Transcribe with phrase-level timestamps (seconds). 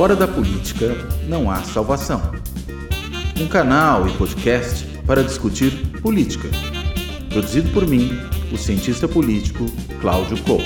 [0.00, 0.94] Fora da política
[1.28, 2.22] não há salvação.
[3.38, 6.48] Um canal e podcast para discutir política.
[7.28, 8.08] Produzido por mim,
[8.50, 9.66] o cientista político
[10.00, 10.64] Cláudio Couto.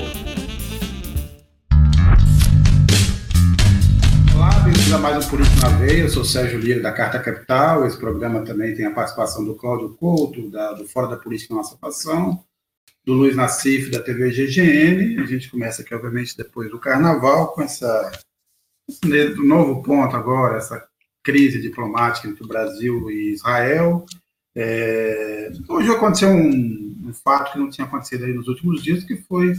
[4.37, 6.03] Olá, bem-vindos a mais um Político na Veia.
[6.03, 7.85] Eu sou Sérgio Lira, da Carta Capital.
[7.87, 11.65] Esse programa também tem a participação do Cláudio Couto, da, do Fora da Política Há
[11.65, 12.45] Salvação,
[13.05, 15.21] do Luiz Nassif, da TV GGN.
[15.21, 18.13] A gente começa aqui, obviamente, depois do Carnaval, com essa
[18.89, 20.87] esse novo ponto agora, essa
[21.23, 24.05] crise diplomática entre o Brasil e Israel.
[24.55, 29.55] É, hoje aconteceu um, um, fato que não tinha acontecido nos últimos dias, que foi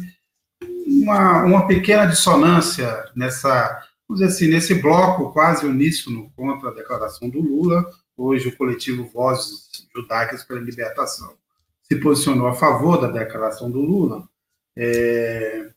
[0.85, 7.29] uma, uma pequena dissonância nessa, vamos dizer assim, nesse bloco quase uníssono contra a declaração
[7.29, 7.83] do Lula.
[8.15, 11.33] Hoje o coletivo Vozes Judaicas pela Libertação
[11.81, 14.27] se posicionou a favor da declaração do Lula.
[14.77, 15.71] É,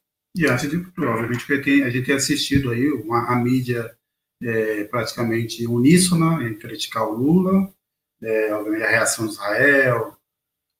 [0.44, 3.90] e de, provavelmente, a gente tem assistido aí uma, a mídia
[4.42, 7.72] é, praticamente uníssona em criticar o Lula,
[8.22, 10.16] é, a reação de Israel,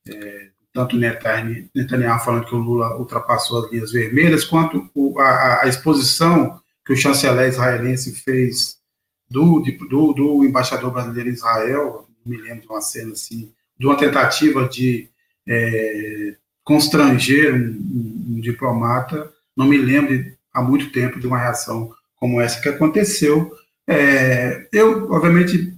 [0.08, 5.68] é, tanto Netanyahu falando que o Lula ultrapassou as linhas vermelhas, quanto o, a, a,
[5.68, 8.78] exposição que o chanceler israelense fez
[9.28, 13.96] do, do, do, embaixador brasileiro em Israel, me lembro de uma cena assim, de uma
[13.96, 15.08] tentativa de
[15.46, 22.40] é, constranger um, um diplomata não me lembro há muito tempo de uma reação como
[22.40, 23.52] essa que aconteceu.
[23.88, 25.74] É, eu, obviamente,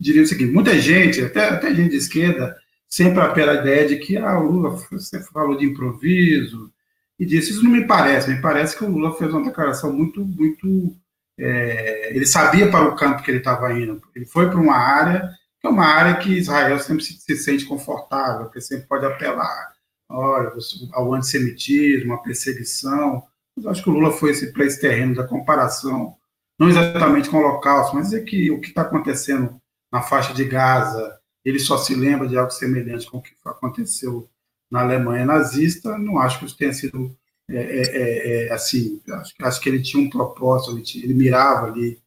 [0.00, 2.56] diria o seguinte: muita gente, até, até gente de esquerda,
[2.88, 6.72] sempre apela a ideia de que ah, o Lula você falou de improviso
[7.18, 8.30] e disse isso não me parece.
[8.30, 10.96] Me parece que o Lula fez uma declaração muito, muito.
[11.38, 14.00] É, ele sabia para o campo que ele estava indo.
[14.16, 17.66] Ele foi para uma área que é uma área que Israel sempre se, se sente
[17.66, 19.72] confortável, que sempre pode apelar
[20.08, 20.52] olha,
[20.92, 23.22] ao antissemitismo, à perseguição.
[23.56, 26.16] Mas acho que o Lula foi esse, para esse terreno da comparação,
[26.58, 29.60] não exatamente com o Holocausto, mas é que o que está acontecendo
[29.92, 34.28] na faixa de Gaza, ele só se lembra de algo semelhante com o que aconteceu
[34.70, 35.96] na Alemanha nazista.
[35.96, 37.16] Não acho que isso tenha sido
[37.48, 39.00] é, é, é, é assim.
[39.08, 41.98] Acho, acho, que ele tinha um propósito, ele, tinha, ele mirava ali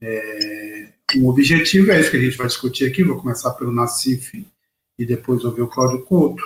[0.00, 1.92] é, um objetivo.
[1.92, 3.04] É isso que a gente vai discutir aqui.
[3.04, 4.46] Vou começar pelo Nassif
[4.98, 6.42] e depois ouvir o Cláudio Couto.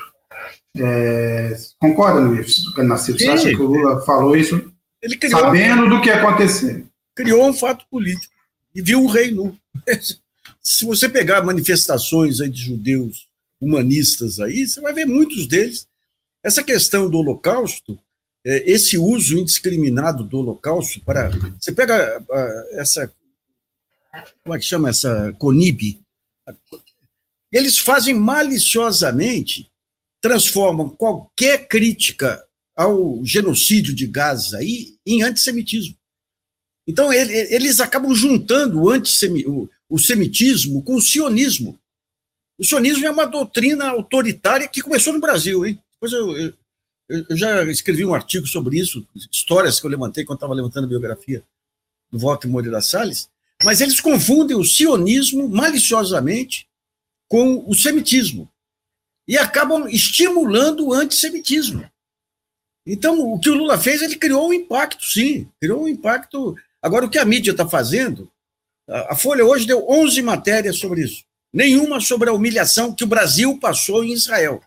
[0.77, 2.62] É, concorda, Luiz?
[2.78, 3.21] Nascimento?
[3.21, 4.72] Você acha que o Lula falou isso
[5.31, 6.87] sabendo do que ia acontecer?
[7.15, 8.33] Criou um fato político
[8.75, 9.56] e viu o rei nu.
[10.62, 13.28] Se você pegar manifestações aí de judeus
[13.60, 15.87] humanistas aí, você vai ver muitos deles.
[16.43, 17.99] Essa questão do Holocausto,
[18.44, 21.31] é, esse uso indiscriminado do Holocausto para.
[21.60, 22.25] Você pega
[22.72, 23.12] essa.
[24.43, 26.00] Como é que chama essa CONIB?
[27.50, 29.72] Eles fazem maliciosamente
[30.22, 32.43] transformam qualquer crítica
[32.75, 35.97] ao genocídio de Gaza aí em antissemitismo.
[36.87, 41.78] Então, ele, eles acabam juntando o, antissemi, o, o semitismo com o sionismo.
[42.59, 45.78] O sionismo é uma doutrina autoritária que começou no Brasil, hein?
[45.93, 46.54] Depois eu, eu,
[47.28, 50.89] eu já escrevi um artigo sobre isso, histórias que eu levantei quando estava levantando a
[50.89, 51.43] biografia
[52.10, 53.28] do Walter Moreira Salles,
[53.65, 56.69] mas eles confundem o sionismo maliciosamente
[57.28, 58.52] com o semitismo
[59.32, 61.91] e acabam estimulando o antissemitismo.
[62.87, 66.54] Então, o que o Lula fez, ele criou um impacto, sim, criou um impacto.
[66.82, 68.31] Agora, o que a mídia está fazendo,
[68.87, 73.59] a Folha hoje deu 11 matérias sobre isso, nenhuma sobre a humilhação que o Brasil
[73.59, 74.62] passou em Israel.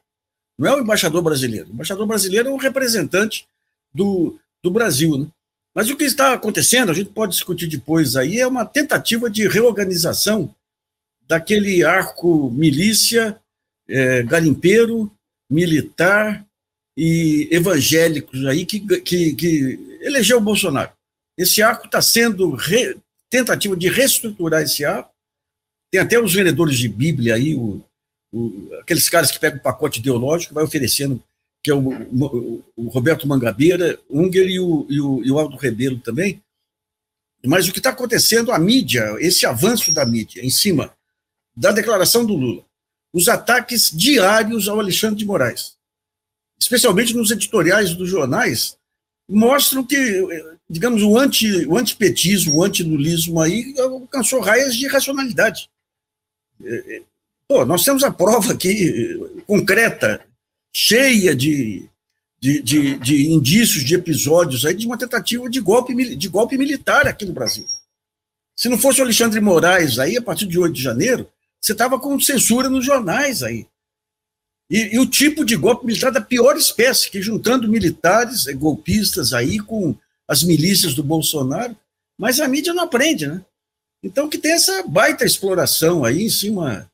[0.57, 1.69] Não é o embaixador brasileiro.
[1.69, 3.47] O embaixador brasileiro é um representante
[3.93, 5.15] do, do Brasil.
[5.15, 5.27] Né?
[5.75, 9.47] Mas o que está acontecendo, a gente pode discutir depois aí, é uma tentativa de
[9.47, 10.49] reorganização
[11.27, 13.39] daquele arco milícia
[13.87, 15.11] é, garimpeiro,
[15.49, 16.45] militar
[16.97, 20.91] e evangélicos aí que, que, que elegeu o Bolsonaro.
[21.37, 22.97] Esse arco está sendo re,
[23.29, 25.11] tentativa de reestruturar esse arco.
[25.91, 27.83] Tem até os vendedores de Bíblia aí, o,
[28.33, 31.21] o, aqueles caras que pegam o pacote ideológico vai oferecendo,
[31.63, 35.99] que é o, o, Roberto Mangabeira, Unger e o, e o, e o Aldo Rebelo
[35.99, 36.41] também.
[37.45, 40.95] Mas o que está acontecendo, a mídia, esse avanço da mídia em cima
[41.55, 42.63] da declaração do Lula,
[43.15, 45.77] os ataques diários ao Alexandre de Moraes,
[46.59, 48.77] especialmente nos editoriais dos jornais,
[49.27, 49.95] mostram que,
[50.69, 55.69] digamos, o, anti, o antipetismo, o antilulismo aí alcançou raias de racionalidade.
[56.61, 57.01] É, é,
[57.47, 59.17] pô, nós temos a prova aqui,
[59.47, 60.19] concreta,
[60.75, 61.87] cheia de,
[62.37, 67.07] de, de, de indícios, de episódios aí de uma tentativa de golpe, de golpe militar
[67.07, 67.65] aqui no Brasil.
[68.57, 71.29] Se não fosse o Alexandre Moraes aí, a partir de 8 de janeiro,
[71.65, 73.65] você estava com censura nos jornais aí.
[74.69, 79.33] E, e, o tipo de golpe militar da pior espécie, que juntando militares, eh, golpistas
[79.33, 79.95] aí com
[80.27, 81.75] as milícias do Bolsonaro,
[82.17, 83.43] Mas a mídia não aprende, né?
[84.03, 86.89] Então que tem essa baita exploração aí em cima.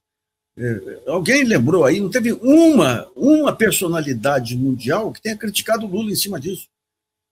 [0.58, 6.12] É, alguém lembrou aí, não teve uma, uma personalidade mundial que tenha criticado o Lula
[6.12, 6.68] em cima disso.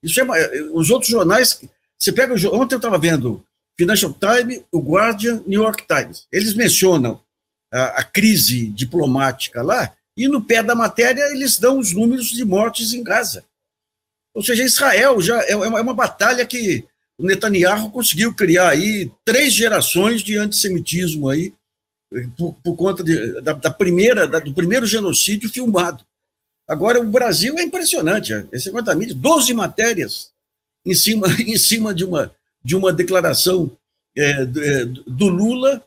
[0.04, 1.62] Isso é, os outros jornais,
[1.98, 3.44] você pega, ontem eu estava vendo
[3.78, 7.20] Financial Times, o Guardian, New York Times, eles mencionam
[7.72, 12.44] a, a crise diplomática lá, e no pé da matéria eles dão os números de
[12.44, 13.46] mortes em Gaza.
[14.34, 16.86] Ou seja, Israel já é, é uma batalha que
[17.18, 21.54] o Netanyahu conseguiu criar aí três gerações de antissemitismo aí,
[22.38, 26.04] por, por conta de, da, da, primeira, da, do primeiro genocídio filmado.
[26.68, 30.32] Agora, o Brasil é impressionante, negócio da mídia, 12 matérias
[30.86, 32.34] em cima, em cima de, uma,
[32.64, 33.72] de uma declaração
[34.16, 35.86] é, do Lula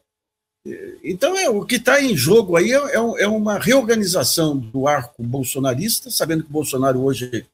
[1.02, 5.22] então, é, o que está em jogo aí é, é, é, uma reorganização do arco
[5.22, 7.44] bolsonarista, sabendo que Bolsonaro hoje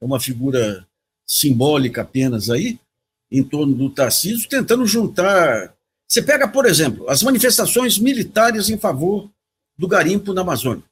[0.00, 0.86] é uma figura
[1.26, 2.78] simbólica apenas aí,
[3.30, 5.74] em torno do Tarcísio, tentando juntar.
[6.08, 9.28] Você pega, por exemplo, as manifestações militares em favor
[9.76, 10.84] do garimpo na Amazônia.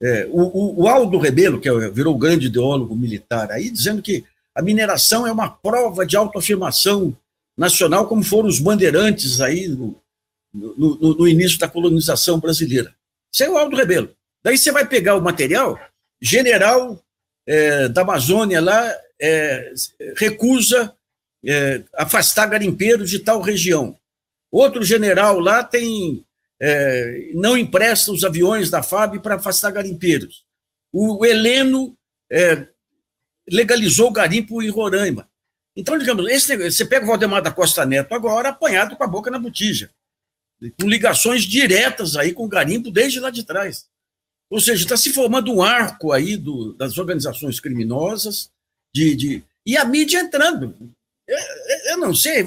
[0.00, 4.24] É, o, o, o, Aldo Rebelo, que é, virou grande ideólogo militar aí, dizendo que
[4.54, 7.16] a mineração é uma prova de autoafirmação
[7.56, 9.68] nacional, como foram os bandeirantes aí
[10.54, 12.94] no, no, no, início da colonização brasileira.
[13.32, 14.14] Isso é o Aldo Rebelo.
[14.42, 15.78] Daí você vai pegar o material,
[16.22, 17.02] general
[17.46, 19.72] é, da Amazônia lá é,
[20.16, 20.94] recusa
[21.44, 23.98] é, afastar garimpeiros de tal região.
[24.50, 26.24] Outro general lá tem
[26.60, 30.44] é, não empresta os aviões da FAB para afastar garimpeiros.
[30.92, 31.96] O, o Heleno
[32.30, 32.68] é,
[33.50, 35.28] legalizou o garimpo em Roraima.
[35.76, 39.28] Então, digamos, esse, você pega o Valdemar da Costa Neto agora apanhado com a boca
[39.28, 39.90] na botija
[40.80, 43.86] com ligações diretas aí com o garimpo desde lá de trás.
[44.50, 48.50] Ou seja, está se formando um arco aí do, das organizações criminosas,
[48.94, 50.74] de, de, e a mídia entrando.
[51.26, 51.38] Eu,
[51.92, 52.44] eu não sei,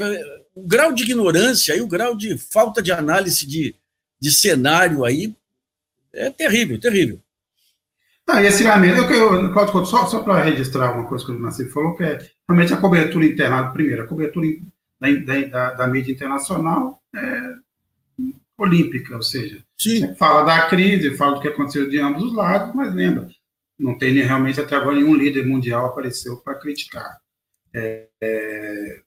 [0.56, 3.76] o grau de ignorância e o grau de falta de análise de,
[4.20, 5.36] de cenário aí
[6.14, 7.20] é terrível, terrível.
[8.30, 8.72] Ah, e esse eu,
[9.10, 12.78] eu, só, só para registrar uma coisa que o Nassif falou, que é realmente a
[12.78, 14.48] cobertura internacional, primeiro, a cobertura
[15.00, 17.67] da, da, da mídia internacional é
[18.58, 19.64] olímpica, ou seja,
[20.18, 23.30] fala da crise, fala do que aconteceu de ambos os lados, mas lembra,
[23.78, 27.20] não tem realmente até agora nenhum líder mundial apareceu para criticar.
[27.74, 29.02] É, é,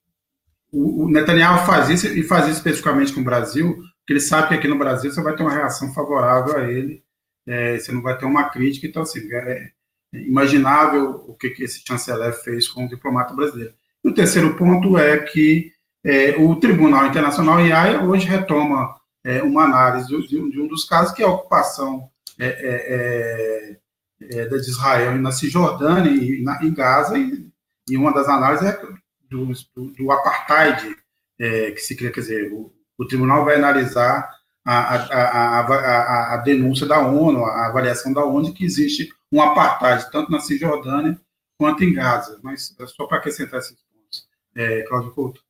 [0.72, 4.48] o, o, Netanyahu faz isso e faz isso especificamente com o Brasil, porque ele sabe
[4.48, 7.02] que aqui no Brasil você vai ter uma reação favorável a ele,
[7.46, 9.70] é, você não vai ter uma crítica, então assim, é,
[10.14, 13.74] é imaginável o que, que esse chanceler fez com o diplomata brasileiro.
[14.04, 15.72] E o terceiro ponto é que
[16.04, 21.12] é, o Tribunal Internacional IAIA hoje retoma é, uma análise de, de, um dos casos,
[21.12, 23.78] que é a ocupação é, é,
[24.20, 27.48] é, é de Israel na Cisjordânia e na, em Gaza, e,
[27.88, 28.80] e, uma das análises é
[29.28, 30.96] do, do, do apartheid,
[31.38, 34.28] que se quer dizer, o, o tribunal vai analisar
[34.64, 39.40] a, a, a, a, denúncia da ONU, a avaliação da ONU de que existe um
[39.40, 41.18] apartheid, tanto na Cisjordânia
[41.58, 42.38] quanto em Gaza.
[42.42, 44.28] Mas só para acrescentar esses pontos.
[44.54, 45.42] É, Cláudio Couto.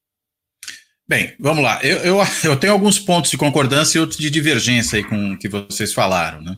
[1.11, 1.81] Bem, vamos lá.
[1.83, 5.37] Eu, eu, eu, tenho alguns pontos de concordância e outros de divergência aí com o
[5.37, 6.41] que vocês falaram.
[6.41, 6.57] Né?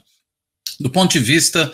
[0.79, 1.73] Do ponto de vista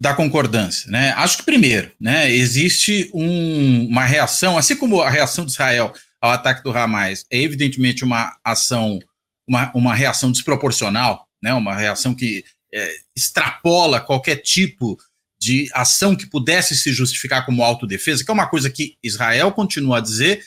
[0.00, 1.12] da concordância, né?
[1.16, 6.30] acho que primeiro, né, existe um, uma reação, assim como a reação de Israel ao
[6.30, 9.00] ataque do Hamas é evidentemente uma ação,
[9.48, 14.96] uma, uma reação desproporcional, né, uma reação que é, extrapola qualquer tipo
[15.40, 19.98] de ação que pudesse se justificar como autodefesa, que é uma coisa que Israel continua
[19.98, 20.44] a dizer,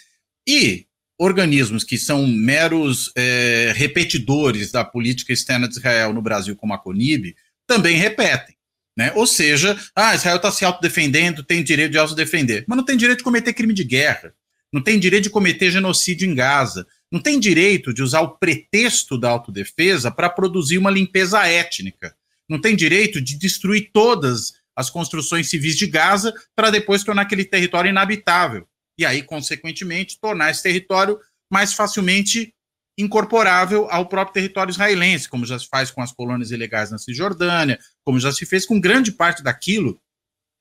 [0.48, 0.86] e
[1.20, 6.78] organismos que são meros é, repetidores da política externa de Israel no Brasil, como a
[6.78, 7.36] CONIB,
[7.68, 8.56] também repetem.
[8.98, 9.12] Né?
[9.16, 13.20] Ou seja, ah, Israel está se autodefendendo, tem direito de autodefender, mas não tem direito
[13.20, 14.34] de cometer crime de guerra,
[14.72, 19.18] não tem direito de cometer genocídio em Gaza, não tem direito de usar o pretexto
[19.18, 22.16] da autodefesa para produzir uma limpeza étnica,
[22.48, 27.44] não tem direito de destruir todas as construções civis de Gaza para depois tornar aquele
[27.44, 28.69] território inabitável
[29.00, 31.18] e aí, consequentemente, tornar esse território
[31.50, 32.54] mais facilmente
[32.98, 37.80] incorporável ao próprio território israelense, como já se faz com as colônias ilegais na Cisjordânia,
[38.04, 40.02] como já se fez com grande parte daquilo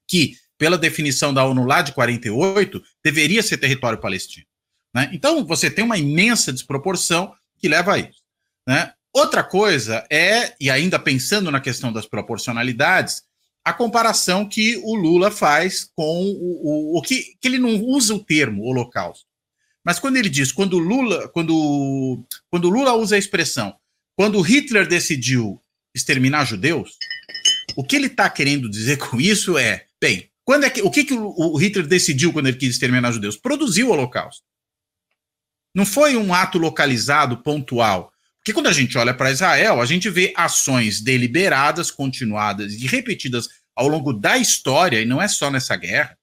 [0.09, 4.47] que, pela definição da ONU lá de 48, deveria ser território palestino.
[4.95, 5.11] Né?
[5.13, 8.23] Então, você tem uma imensa desproporção que leva a isso.
[8.69, 8.93] Né?
[9.13, 13.25] Outra coisa é, e ainda pensando na questão das proporcionalidades,
[13.65, 18.15] a comparação que o Lula faz com o, o, o que, que ele não usa
[18.15, 19.27] o termo holocausto.
[19.85, 23.75] Mas quando ele diz, quando Lula, quando, quando Lula usa a expressão,
[24.17, 25.63] quando Hitler decidiu
[25.95, 26.99] exterminar judeus,
[27.77, 31.05] o que ele está querendo dizer com isso é, bem, quando é que, o que,
[31.05, 33.37] que o, o Hitler decidiu quando ele quis exterminar judeus?
[33.37, 34.43] Produziu o holocausto.
[35.75, 38.13] Não foi um ato localizado, pontual.
[38.49, 43.47] Porque quando a gente olha para Israel, a gente vê ações deliberadas, continuadas e repetidas
[43.77, 46.17] ao longo da história, e não é só nessa guerra,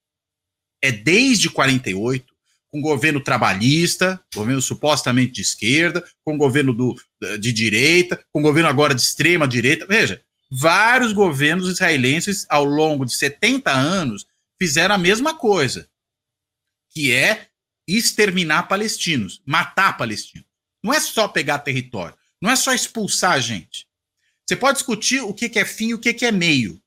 [0.82, 2.34] é desde 48,
[2.68, 6.96] com governo trabalhista, governo supostamente de esquerda, com governo do,
[7.38, 9.86] de direita, com governo agora de extrema direita.
[9.86, 14.26] Veja, vários governos israelenses ao longo de 70 anos
[14.60, 15.88] fizeram a mesma coisa,
[16.90, 17.46] que é
[17.86, 20.45] exterminar palestinos, matar palestinos.
[20.86, 23.88] Não é só pegar território, não é só expulsar a gente.
[24.46, 26.80] Você pode discutir o que é fim e o que é meio.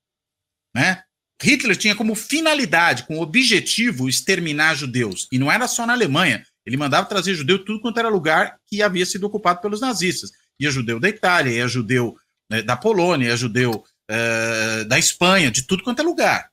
[0.74, 1.02] Né?
[1.42, 5.28] Hitler tinha como finalidade, como objetivo, exterminar judeus.
[5.30, 6.42] E não era só na Alemanha.
[6.64, 10.30] Ele mandava trazer judeu tudo quanto era lugar que havia sido ocupado pelos nazistas.
[10.58, 12.16] Ia judeu da Itália, ia judeu
[12.50, 16.50] né, da Polônia, ia judeu uh, da Espanha, de tudo quanto é lugar.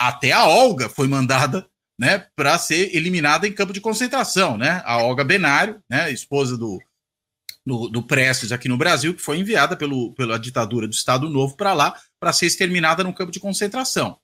[0.00, 1.68] Até a Olga foi mandada
[2.02, 4.82] né, para ser eliminada em campo de concentração, né?
[4.84, 6.82] A Olga Benário, né, esposa do,
[7.64, 11.56] do, do Prestes aqui no Brasil, que foi enviada pelo, pela ditadura do Estado Novo
[11.56, 14.18] para lá para ser exterminada no campo de concentração.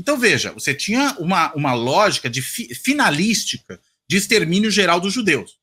[0.00, 5.58] Então veja, você tinha uma, uma lógica de fi, finalística de extermínio geral dos judeus.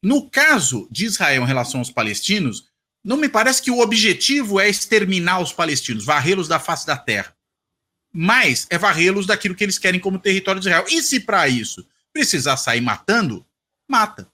[0.00, 2.68] No caso de Israel em relação aos palestinos,
[3.04, 7.36] não me parece que o objetivo é exterminar os palestinos, varrê-los da face da terra
[8.12, 10.86] mas é varrê-los daquilo que eles querem como território de Israel.
[10.88, 13.46] E se para isso precisar sair matando,
[13.88, 14.30] mata.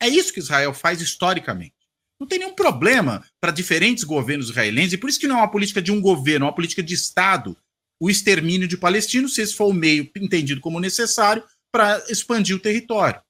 [0.00, 1.74] É isso que Israel faz historicamente.
[2.20, 5.50] Não tem nenhum problema para diferentes governos israelenses, e por isso que não é uma
[5.50, 7.56] política de um governo, é uma política de Estado,
[8.00, 11.42] o extermínio de palestinos, se esse for o meio entendido como necessário
[11.72, 13.20] para expandir o território.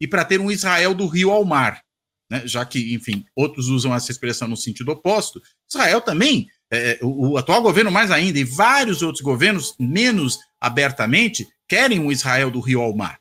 [0.00, 1.82] E para ter um Israel do rio ao mar.
[2.30, 2.46] Né?
[2.46, 7.38] Já que, enfim, outros usam essa expressão no sentido oposto, Israel também é, o, o,
[7.38, 12.80] atual governo mais ainda, e vários outros governos, menos abertamente, querem um Israel do rio
[12.80, 13.18] ao mar.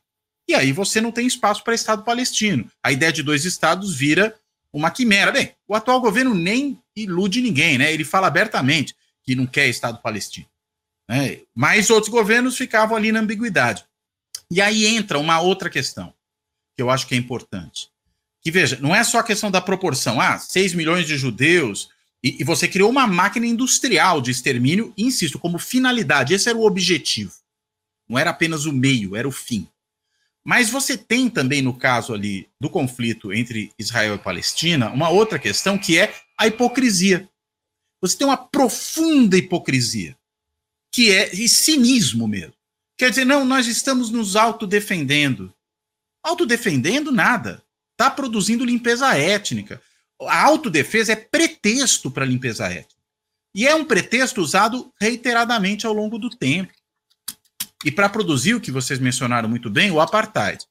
[0.48, 2.70] E aí você não tem espaço para Estado palestino.
[2.82, 4.34] A ideia de dois estados vira
[4.72, 5.32] uma quimera.
[5.32, 7.92] Bem, o atual governo nem ilude ninguém, né?
[7.94, 10.48] Ele fala abertamente que não quer Estado palestino.
[11.10, 11.42] Né?
[11.54, 13.84] Mas outros governos ficavam ali na ambiguidade.
[14.50, 16.14] E aí entra uma outra questão,
[16.76, 17.90] que eu acho que é importante.
[18.42, 20.22] Que veja, não é só a questão da proporção.
[20.22, 21.90] Ah, 6 milhões de judeus,
[22.24, 26.34] e, e, você criou uma máquina industrial de extermínio, insisto, como finalidade.
[26.34, 27.32] Esse era o objetivo.
[28.10, 29.68] Não era apenas o meio, era o fim.
[30.44, 35.38] Mas você tem também, no caso ali do conflito entre Israel e Palestina, uma outra
[35.38, 37.30] questão que é a hipocrisia.
[38.02, 40.18] Você tem uma profunda hipocrisia,
[40.92, 42.54] que é e cinismo mesmo.
[42.98, 45.54] Quer dizer, não, nós estamos nos autodefendendo.
[46.24, 47.64] Autodefendendo nada.
[47.92, 49.82] Está produzindo limpeza étnica
[50.22, 52.96] a autodefesa é pretexto para limpeza étnica.
[53.54, 56.72] E é um pretexto usado reiteradamente ao longo do tempo.
[57.84, 60.66] E para produzir o que vocês mencionaram muito bem, o apartheid.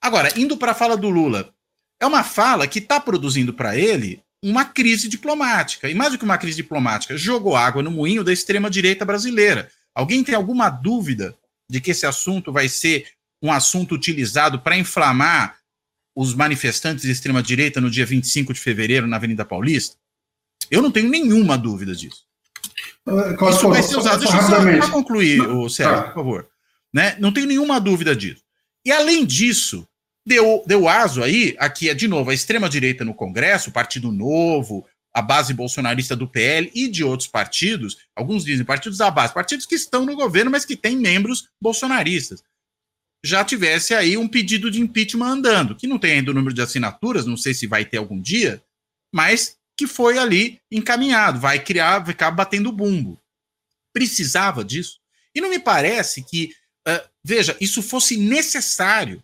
[0.00, 1.54] Agora, indo para a fala do Lula,
[2.00, 5.88] é uma fala que está produzindo para ele uma crise diplomática.
[5.88, 9.70] E mais do que uma crise diplomática, jogou água no moinho da extrema-direita brasileira.
[9.94, 11.36] Alguém tem alguma dúvida
[11.68, 13.06] de que esse assunto vai ser
[13.40, 15.56] um assunto utilizado para inflamar
[16.14, 19.96] os manifestantes de extrema-direita no dia 25 de fevereiro na Avenida Paulista?
[20.70, 22.24] Eu não tenho nenhuma dúvida disso.
[23.06, 24.20] Uh, Isso vai ser usado.
[24.20, 26.48] Deixa eu só concluir, o Sérgio, por favor.
[26.92, 27.16] Né?
[27.18, 28.42] Não tenho nenhuma dúvida disso.
[28.84, 29.86] E além disso,
[30.26, 34.86] deu, deu aso aí, aqui é de novo a extrema-direita no Congresso, o Partido Novo,
[35.12, 39.66] a base bolsonarista do PL e de outros partidos, alguns dizem partidos da base, partidos
[39.66, 42.42] que estão no governo, mas que têm membros bolsonaristas
[43.24, 46.62] já tivesse aí um pedido de impeachment andando, que não tem ainda o número de
[46.62, 48.62] assinaturas, não sei se vai ter algum dia,
[49.14, 53.20] mas que foi ali encaminhado, vai criar, vai ficar batendo bumbo.
[53.92, 54.98] Precisava disso.
[55.34, 56.54] E não me parece que,
[56.86, 59.22] uh, veja, isso fosse necessário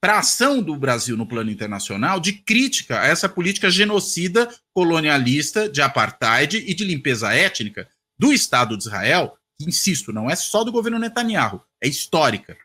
[0.00, 5.68] para a ação do Brasil no plano internacional de crítica a essa política genocida, colonialista,
[5.68, 10.62] de apartheid e de limpeza étnica do Estado de Israel, que, insisto, não é só
[10.62, 12.56] do governo Netanyahu, é histórica.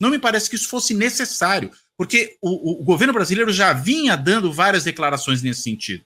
[0.00, 4.52] Não me parece que isso fosse necessário, porque o, o governo brasileiro já vinha dando
[4.52, 6.04] várias declarações nesse sentido.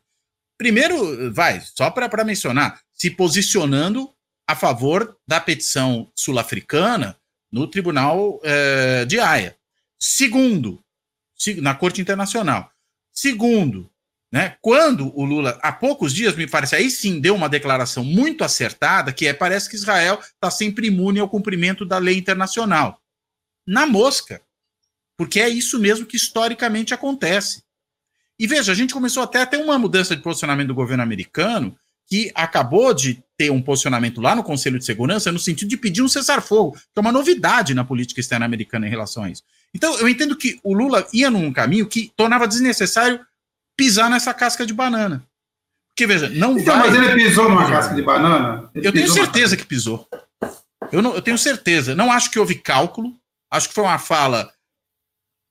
[0.57, 4.11] Primeiro, vai, só para mencionar, se posicionando
[4.47, 7.17] a favor da petição sul-africana
[7.51, 9.57] no Tribunal eh, de Haia.
[9.99, 10.83] Segundo,
[11.59, 12.71] na Corte Internacional.
[13.13, 13.91] Segundo,
[14.33, 18.45] né, quando o Lula, há poucos dias, me parece, aí sim deu uma declaração muito
[18.45, 23.02] acertada, que é parece que Israel está sempre imune ao cumprimento da lei internacional
[23.73, 24.43] na mosca.
[25.17, 27.62] Porque é isso mesmo que historicamente acontece.
[28.38, 31.75] E veja, a gente começou até a ter uma mudança de posicionamento do governo americano,
[32.07, 36.02] que acabou de ter um posicionamento lá no Conselho de Segurança no sentido de pedir
[36.02, 39.43] um cessar-fogo, que é uma novidade na política externa americana em relação a isso.
[39.75, 43.25] Então, eu entendo que o Lula ia num caminho que tornava desnecessário
[43.75, 45.26] pisar nessa casca de banana.
[45.95, 46.91] Porque, veja, não então, vai...
[46.91, 48.71] Mas ele pisou numa casca de banana?
[48.75, 50.07] Ele eu tenho certeza que pisou.
[50.91, 51.95] Eu, não, eu tenho certeza.
[51.95, 53.17] Não acho que houve cálculo.
[53.53, 54.53] Acho que foi uma fala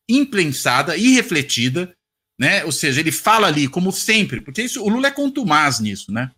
[0.09, 1.95] imprensada, irrefletida,
[2.39, 2.65] né?
[2.65, 6.31] Ou seja, ele fala ali, como sempre, porque isso, o Lula é contumaz nisso, né?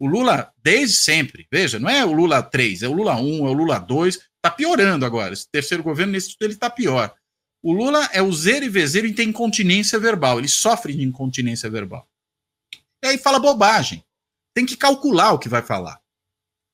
[0.00, 3.50] O Lula, desde sempre, veja, não é o Lula 3, é o Lula 1, é
[3.50, 5.32] o Lula 2, tá piorando agora.
[5.32, 7.14] Esse terceiro governo, nesse ele tá pior.
[7.62, 11.70] O Lula é o zero e vezeiro e tem incontinência verbal, ele sofre de incontinência
[11.70, 12.08] verbal.
[13.04, 14.04] E aí fala bobagem.
[14.54, 16.00] Tem que calcular o que vai falar.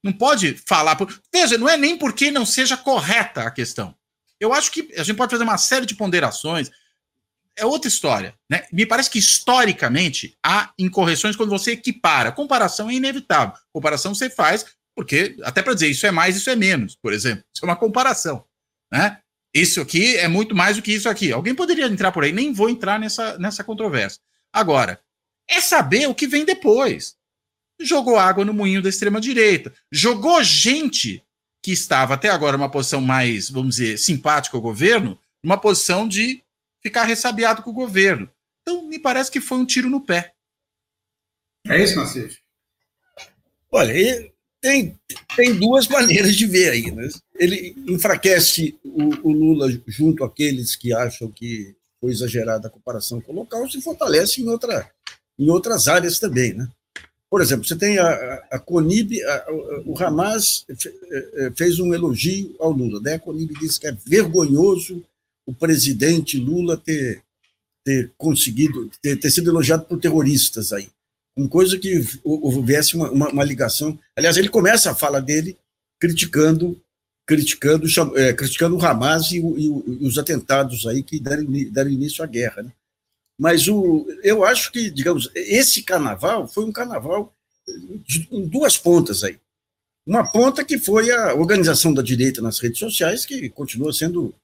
[0.05, 0.97] Não pode falar.
[0.97, 1.13] Por...
[1.33, 3.98] Veja, não é nem porque não seja correta a questão.
[4.41, 6.71] Eu acho que a gente pode fazer uma série de ponderações.
[7.57, 8.35] É outra história.
[8.49, 8.65] Né?
[8.73, 12.33] Me parece que historicamente há incorreções quando você equipara.
[12.33, 13.55] Comparação é inevitável.
[13.73, 14.65] Comparação você faz,
[14.95, 17.45] porque, até para dizer isso é mais, isso é menos, por exemplo.
[17.55, 18.45] Isso é uma comparação.
[18.93, 19.19] Né?
[19.53, 21.33] Isso aqui é muito mais do que isso aqui.
[21.33, 24.21] Alguém poderia entrar por aí, nem vou entrar nessa, nessa controvérsia.
[24.53, 25.01] Agora,
[25.49, 27.17] é saber o que vem depois.
[27.81, 29.73] Jogou água no moinho da extrema-direita.
[29.91, 31.25] Jogou gente
[31.63, 36.43] que estava até agora numa posição mais, vamos dizer, simpática ao governo, numa posição de
[36.83, 38.31] ficar ressabiado com o governo.
[38.63, 40.35] Então, me parece que foi um tiro no pé.
[41.67, 42.39] É isso, Nassif?
[43.71, 43.93] Olha,
[44.61, 44.99] tem,
[45.37, 46.91] tem duas maneiras de ver aí.
[46.91, 47.09] Né?
[47.35, 53.33] Ele enfraquece o, o, Lula junto àqueles que acham que foi exagerada a comparação com
[53.33, 54.91] o local, se fortalece em, outra,
[55.39, 56.55] em outras áreas também.
[56.55, 56.69] Né?
[57.31, 59.47] Por exemplo, você tem a, a Conib, a,
[59.85, 60.67] o Hamas
[61.57, 63.01] fez um elogio ao Lula.
[63.01, 63.15] Né?
[63.15, 65.05] A Conib disse que é vergonhoso
[65.47, 67.23] o presidente Lula ter,
[67.85, 70.89] ter conseguido, ter, ter sido elogiado por terroristas aí.
[71.37, 73.99] Uma coisa que houvesse uma, uma, uma, ligação.
[74.17, 75.57] Aliás, ele começa a fala dele
[76.01, 76.81] criticando
[77.27, 82.25] criticando, é, criticando o Hamas e, e, e, os atentados aí que deram, deram início
[82.25, 82.63] à guerra.
[82.63, 82.73] Né?
[83.39, 87.33] Mas o, eu acho que, digamos, esse carnaval foi um carnaval
[88.31, 89.39] em duas pontas aí.
[90.07, 94.35] Uma ponta que foi a organização da direita nas redes sociais, que continua sendo.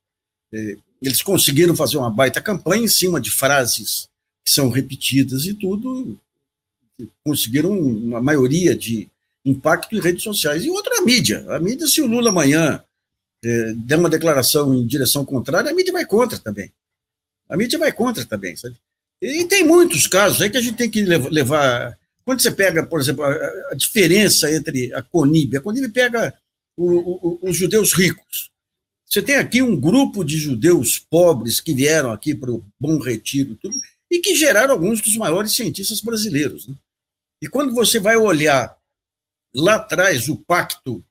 [0.52, 4.08] É, eles conseguiram fazer uma baita campanha em cima de frases
[4.44, 6.18] que são repetidas e tudo,
[7.24, 9.08] conseguiram uma maioria de
[9.44, 10.64] impacto em redes sociais.
[10.64, 11.44] E outra, a mídia.
[11.48, 12.82] A mídia, se o Lula amanhã
[13.42, 16.72] é, der uma declaração em direção contrária, a mídia vai contra também.
[17.48, 18.76] A mídia vai contra também, sabe?
[19.24, 21.98] E tem muitos casos aí que a gente tem que levar.
[22.26, 26.34] Quando você pega, por exemplo, a, diferença entre a Conib, a Conib pega
[26.76, 28.50] o, o, os judeus ricos.
[29.06, 33.56] Você tem aqui um grupo de judeus pobres que vieram aqui para o Bom Retiro
[33.56, 33.74] tudo,
[34.10, 36.68] e que geraram alguns dos maiores cientistas brasileiros.
[36.68, 36.74] Né?
[37.40, 38.76] E quando você vai olhar
[39.54, 41.02] lá atrás o pacto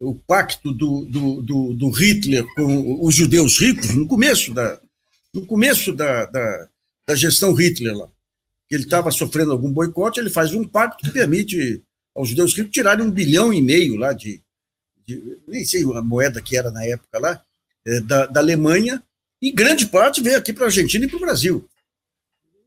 [0.00, 4.78] o pacto do, do, do, do Hitler com os judeus ricos, no começo da,
[5.32, 6.68] no começo da, da,
[7.06, 8.08] da gestão Hitler lá,
[8.68, 11.82] que ele estava sofrendo algum boicote, ele faz um pacto que permite
[12.14, 14.42] aos judeus ricos tirarem um bilhão e meio lá de,
[15.06, 17.44] de nem sei a moeda que era na época lá,
[17.86, 19.02] é, da, da Alemanha,
[19.42, 21.68] e grande parte veio aqui para a Argentina e para o Brasil.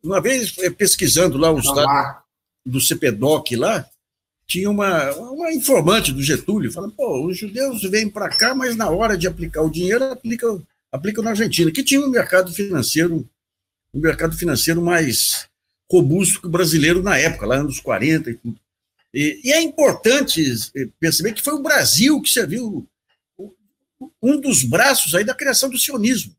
[0.04, 2.21] Uma vez é, pesquisando lá os dados
[2.65, 3.89] do CPDOC lá,
[4.45, 8.89] tinha uma, uma informante do Getúlio falando, pô, os judeus vêm para cá, mas na
[8.89, 13.28] hora de aplicar o dinheiro, aplicam, aplicam na Argentina, que tinha um mercado financeiro
[13.93, 15.47] um mercado financeiro mais
[15.91, 18.60] robusto que o brasileiro na época, lá nos 40 e tudo.
[19.13, 20.43] E, e é importante
[21.00, 22.88] perceber que foi o Brasil que serviu
[24.21, 26.36] um dos braços aí da criação do sionismo.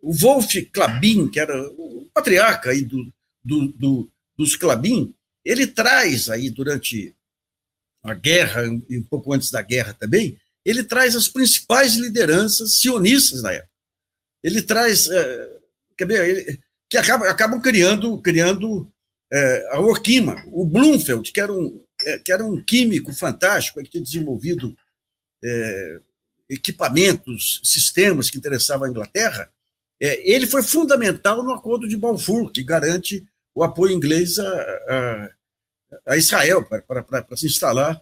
[0.00, 3.12] O Wolf Klabin, que era o patriarca aí do,
[3.44, 7.14] do, do, dos Klabin, ele traz aí durante
[8.02, 13.42] a guerra, e um pouco antes da guerra também, ele traz as principais lideranças sionistas
[13.42, 13.70] da época.
[14.42, 15.55] Ele traz, é,
[15.96, 18.90] quer ver, que acabam, acabam criando, criando
[19.32, 20.42] é, a Orquima.
[20.48, 24.76] O Bloomfield, que era um, é, que era um químico fantástico, que tinha desenvolvido
[25.44, 26.00] é,
[26.48, 29.50] equipamentos, sistemas que interessavam a Inglaterra,
[30.00, 34.48] é, ele foi fundamental no Acordo de Balfour, que garante o apoio inglês a,
[34.88, 35.30] a,
[36.12, 38.00] a Israel para se instalar,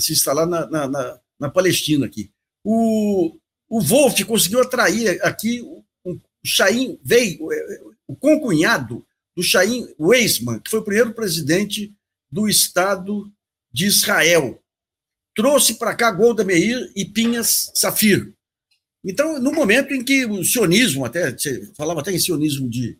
[0.00, 2.30] se instalar na, na, na, na, Palestina aqui.
[2.64, 3.36] O,
[3.68, 5.62] o Wolff conseguiu atrair aqui
[6.44, 7.48] um, Chaim veio,
[8.06, 11.94] o concunhado do Chaim Weizmann, que foi o primeiro presidente
[12.30, 13.30] do Estado
[13.72, 14.62] de Israel.
[15.34, 18.32] Trouxe para cá Golda Meir e Pinhas Safir.
[19.04, 21.34] Então, no momento em que o sionismo, até
[21.74, 22.98] falava até em sionismo de,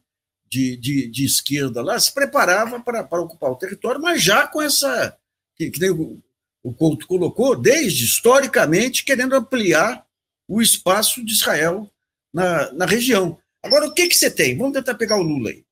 [0.48, 4.62] de, de, de esquerda lá, se preparava para, para ocupar o território, mas já com
[4.62, 5.16] essa,
[5.56, 6.22] que, que o,
[6.62, 10.06] o Couto colocou, desde historicamente, querendo ampliar
[10.48, 11.90] o espaço de Israel
[12.32, 13.38] na, na região.
[13.62, 14.56] Agora, o que, que você tem?
[14.56, 15.64] Vamos tentar pegar o Lula aí.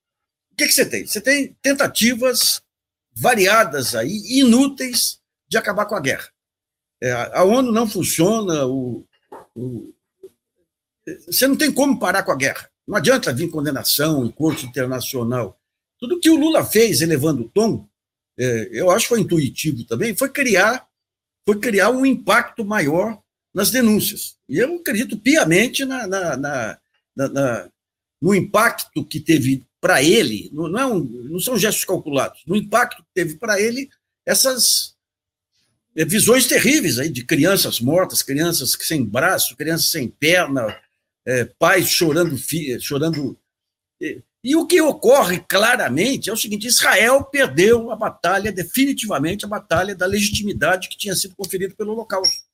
[0.53, 1.07] O que, que você tem?
[1.07, 2.61] Você tem tentativas
[3.14, 6.29] variadas aí, inúteis, de acabar com a guerra.
[7.01, 9.07] É, a ONU não funciona, o,
[9.55, 9.94] o,
[11.27, 12.68] você não tem como parar com a guerra.
[12.87, 15.59] Não adianta vir condenação em corte internacional.
[15.99, 17.88] Tudo que o Lula fez, elevando o tom,
[18.38, 20.87] é, eu acho que foi intuitivo também, foi criar,
[21.47, 23.21] foi criar um impacto maior
[23.55, 24.37] nas denúncias.
[24.49, 26.79] E eu acredito piamente na, na, na,
[27.17, 27.71] na
[28.21, 33.03] no impacto que teve para ele, não, é um, não são gestos calculados, no impacto
[33.03, 33.89] que teve para ele
[34.27, 34.97] essas
[35.97, 40.77] é, visões terríveis aí de crianças mortas, crianças sem braço, crianças sem perna,
[41.25, 42.37] é, pais chorando,
[42.81, 43.39] chorando.
[44.01, 49.49] E, e o que ocorre claramente é o seguinte: Israel perdeu a batalha, definitivamente a
[49.49, 52.48] batalha da legitimidade que tinha sido conferida pelo Holocausto.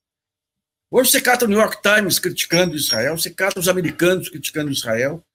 [0.97, 5.27] Hoje você cata o New York Times criticando Israel, você cata os americanos criticando Israel,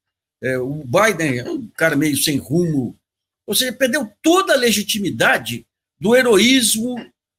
[0.42, 2.98] é, o Biden é um cara meio sem rumo.
[3.46, 5.68] Ou seja, perdeu toda a legitimidade
[6.00, 6.96] do heroísmo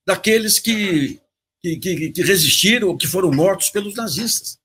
[0.06, 1.18] daqueles que,
[1.62, 4.58] que, que, que resistiram ou que foram mortos pelos nazistas.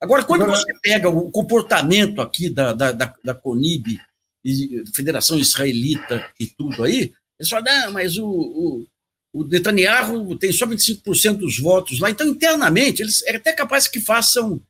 [0.00, 0.60] Agora, quando Agora...
[0.60, 4.00] você pega o comportamento aqui da, da, da, da CONIB,
[4.44, 8.86] e Federação Israelita e tudo aí, eles falam, não, mas o, o,
[9.32, 14.00] o Netanyahu tem só 25% dos votos lá, então internamente eles é até capaz que
[14.00, 14.60] façam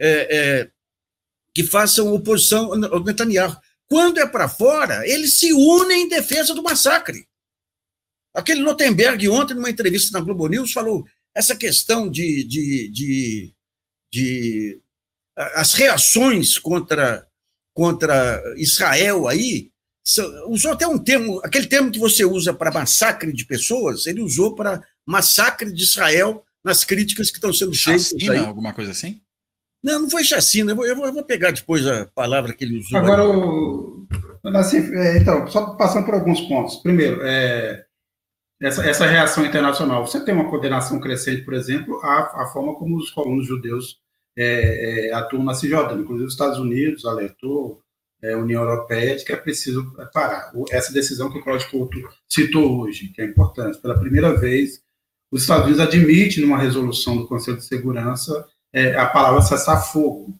[0.00, 0.70] é, é,
[1.54, 3.56] que façam oposição ao Netanyahu.
[3.88, 7.26] Quando é para fora, eles se unem em defesa do massacre.
[8.34, 13.54] Aquele Notenberg, ontem, numa entrevista na Globo News, falou essa questão de, de, de,
[14.12, 14.82] de
[15.36, 17.26] as reações contra,
[17.74, 19.72] contra Israel aí,
[20.46, 24.54] usou até um termo, aquele termo que você usa para massacre de pessoas, ele usou
[24.54, 28.08] para massacre de Israel nas críticas que estão sendo feitas.
[28.08, 29.20] Chacina, alguma coisa assim?
[29.82, 30.72] Não, não foi chacina.
[30.72, 32.98] Eu vou, eu vou, pegar depois a palavra que ele usou.
[32.98, 34.06] Agora, o,
[34.54, 34.78] assim,
[35.16, 36.76] então, só passando por alguns pontos.
[36.76, 37.84] Primeiro, é,
[38.60, 40.06] essa, essa reação internacional.
[40.06, 43.98] Você tem uma condenação crescente, por exemplo, à, à forma como os colonos judeus
[44.36, 46.02] é, é, atuam na Cisjordânia.
[46.02, 47.80] Inclusive, os Estados Unidos alertou
[48.22, 50.52] é, União Europeia de que é preciso parar.
[50.70, 53.78] Essa decisão que o Cláudio Couto citou hoje, que é importante.
[53.78, 54.82] Pela primeira vez,
[55.30, 60.34] os Estados Unidos admitem, numa resolução do Conselho de Segurança, é, a palavra cessar-fogo.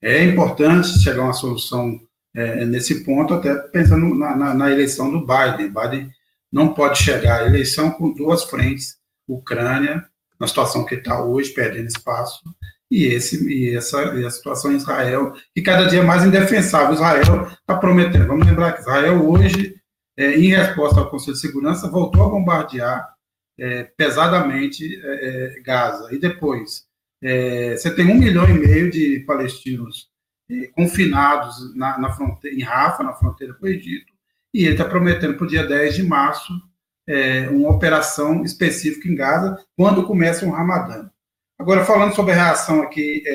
[0.00, 2.00] É importante chegar a uma solução
[2.34, 5.72] é, nesse ponto, até pensando na, na, na, eleição do Biden.
[5.72, 6.10] Biden
[6.52, 10.04] não pode chegar à eleição com duas frentes, Ucrânia,
[10.38, 12.42] na situação que está hoje, perdendo espaço,
[12.90, 16.94] e, esse, e, essa, e a situação em Israel, que cada dia é mais indefensável.
[16.94, 18.26] Israel está prometendo.
[18.26, 19.74] Vamos lembrar que Israel hoje,
[20.16, 23.14] é, em resposta ao Conselho de Segurança, voltou a bombardear
[23.58, 26.14] é, pesadamente é, é Gaza.
[26.14, 26.84] E depois,
[27.22, 30.08] é, você tem um milhão e meio de palestinos
[30.76, 34.12] confinados na, na fronteira, em Rafa, na fronteira com o Egito,
[34.54, 36.52] e ele está prometendo para o dia 10 de março
[37.50, 41.08] uma operação específica em Gaza, quando começa o um Ramadã.
[41.58, 43.32] Agora, falando sobre a reação aqui é,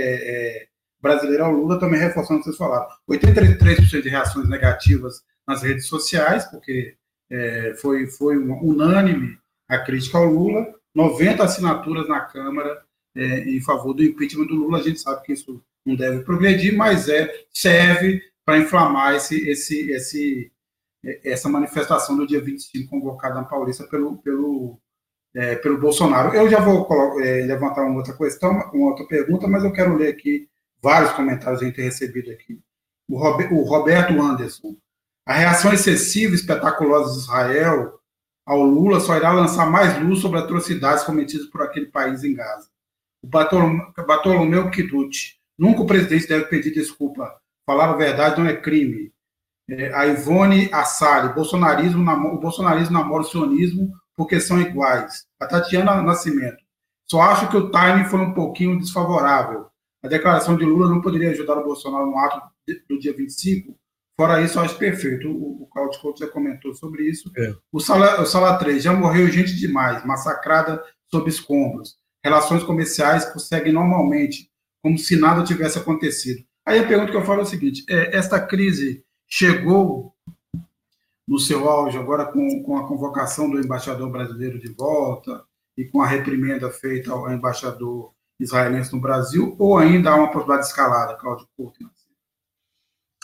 [0.61, 0.67] é,
[1.01, 5.87] brasileira ao Lula, também reforçando o que vocês falaram, 83% de reações negativas nas redes
[5.87, 6.95] sociais, porque
[7.29, 12.83] é, foi, foi unânime a crítica ao Lula, 90 assinaturas na Câmara
[13.15, 14.79] é, em favor do impeachment do Lula.
[14.79, 19.91] A gente sabe que isso não deve progredir, mas é serve para inflamar esse, esse,
[19.91, 20.51] esse,
[21.23, 24.79] essa manifestação do dia 25 convocada na Paulista pelo, pelo,
[25.35, 26.35] é, pelo Bolsonaro.
[26.35, 26.87] Eu já vou
[27.21, 30.47] é, levantar uma outra questão, uma outra pergunta, mas eu quero ler aqui
[30.81, 32.59] vários comentários que a gente tem recebido aqui.
[33.09, 34.75] O, o Roberto Anderson.
[35.25, 37.99] A reação excessiva e espetaculosa de Israel
[38.45, 42.71] ao Lula só irá lançar mais luz sobre atrocidades cometidas por aquele país em Gaza
[43.23, 45.39] o Bartolomeu Kiduti.
[45.57, 47.39] Nunca o presidente deve pedir desculpa.
[47.65, 49.13] Falar a verdade não é crime.
[49.69, 55.25] É, a Ivone Assali, bolsonarismo, o bolsonarismo namora o sionismo porque são iguais.
[55.39, 56.63] A Tatiana Nascimento.
[57.09, 59.67] Só acho que o timing foi um pouquinho desfavorável.
[60.03, 62.41] A declaração de Lula não poderia ajudar o Bolsonaro no ato
[62.89, 63.77] do dia 25.
[64.15, 65.27] Fora isso, acho perfeito.
[65.27, 67.31] O, o Claudio Couto já comentou sobre isso.
[67.37, 67.53] É.
[67.71, 73.73] O, Sala, o Sala 3, já morreu gente demais, massacrada sob escombros relações comerciais prosseguem
[73.73, 74.49] normalmente,
[74.81, 76.43] como se nada tivesse acontecido.
[76.65, 80.13] Aí a pergunta que eu falo é o seguinte: é, esta crise chegou
[81.27, 85.43] no seu auge agora com, com a convocação do embaixador brasileiro de volta
[85.77, 90.63] e com a reprimenda feita ao embaixador israelense no Brasil, ou ainda há uma possibilidade
[90.63, 91.79] de escalada, Cláudio Couto?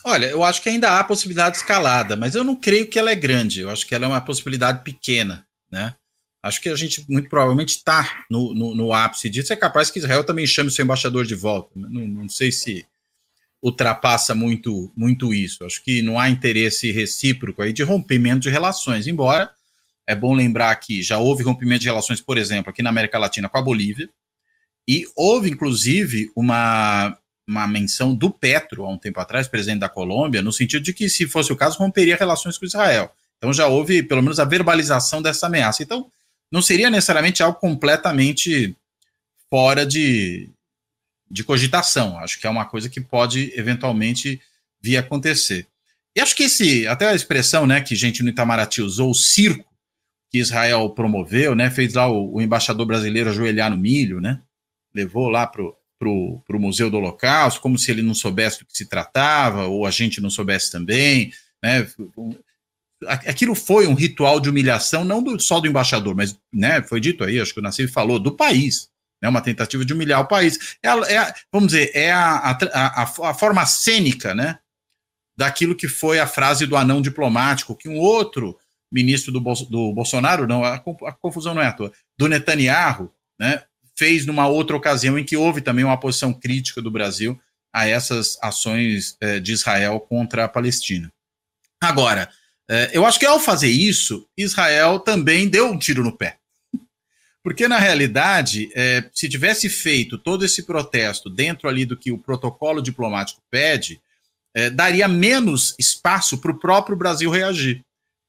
[0.06, 3.12] Olha, eu acho que ainda há possibilidade de escalada, mas eu não creio que ela
[3.12, 3.62] é grande.
[3.62, 5.96] Eu acho que ela é uma possibilidade pequena, né?
[6.42, 9.52] Acho que a gente muito provavelmente está no, no, no, ápice disso.
[9.52, 11.72] É capaz que Israel também chame seu embaixador de volta.
[11.76, 12.86] Não, não sei se,
[13.62, 15.65] ultrapassa muito, muito isso.
[15.65, 19.50] Acho que não há interesse recíproco aí de rompimento de relações, embora
[20.06, 23.50] é bom lembrar que já houve rompimento de relações, por exemplo, aqui na América Latina
[23.50, 24.10] com a Bolívia,
[24.88, 30.41] e houve, inclusive, uma, uma menção do Petro, há um tempo atrás, presidente da Colômbia,
[30.41, 33.12] no sentido de que, se fosse o caso, romperia relações com Israel.
[33.38, 35.84] Então já houve, pelo menos, a verbalização dessa ameaça.
[35.84, 36.10] Então,
[36.50, 38.74] não seria necessariamente algo completamente
[39.50, 40.50] fora de,
[41.30, 42.18] de cogitação.
[42.20, 44.42] Acho que é uma coisa que pode eventualmente
[44.82, 45.68] vir a acontecer.
[46.16, 49.66] E acho que esse, até a expressão né, que gente no Itamaraty usou, o circo
[50.32, 54.42] que Israel promoveu, né, fez lá o, o embaixador brasileiro ajoelhar no milho, né,
[54.94, 58.88] levou lá para o Museu do Holocausto, como se ele não soubesse do que se
[58.88, 61.32] tratava, ou a gente não soubesse também.
[61.63, 61.88] Né,
[63.08, 67.24] aquilo foi um ritual de humilhação, não do, só do embaixador, mas né, foi dito
[67.24, 68.90] aí, acho que o Nassif falou, do país
[69.22, 70.78] né, uma tentativa de humilhar o país.
[70.84, 74.60] É, é vamos dizer, é a, a, a, a, forma cênica né,
[75.38, 78.58] daquilo que foi a frase do anão diplomático, que um outro
[78.92, 80.80] ministro do, do Bolsonaro, não, a,
[81.20, 83.64] confusão não é à toa, do Netanyahu, né,
[83.96, 87.40] fez numa outra ocasião em que houve também uma posição crítica do Brasil
[87.74, 91.12] a essas ações é, de Israel contra a Palestina.
[91.82, 92.30] Agora,
[92.70, 96.38] é, eu acho que ao fazer isso, Israel também deu um tiro no pé.
[97.48, 102.18] Porque, na realidade, é, se tivesse feito todo esse protesto dentro ali do que o
[102.18, 104.02] protocolo diplomático pede,
[104.54, 107.86] é, daria menos espaço para o próprio Brasil reagir.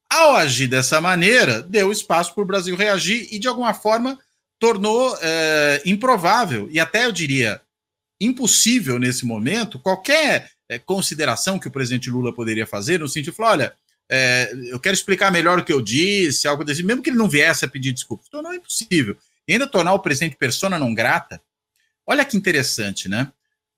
[0.09, 4.17] Ao agir dessa maneira, deu espaço para o Brasil reagir e, de alguma forma,
[4.57, 7.61] tornou é, improvável e até, eu diria,
[8.21, 13.37] impossível nesse momento qualquer é, consideração que o presidente Lula poderia fazer, no sentido de
[13.37, 13.77] falar: olha,
[14.11, 17.29] é, eu quero explicar melhor o que eu disse, algo desse, mesmo que ele não
[17.29, 18.27] viesse a pedir desculpas.
[18.29, 19.17] Então não é impossível.
[19.47, 21.41] E ainda tornar o presidente persona não grata.
[22.07, 23.31] Olha que interessante, né?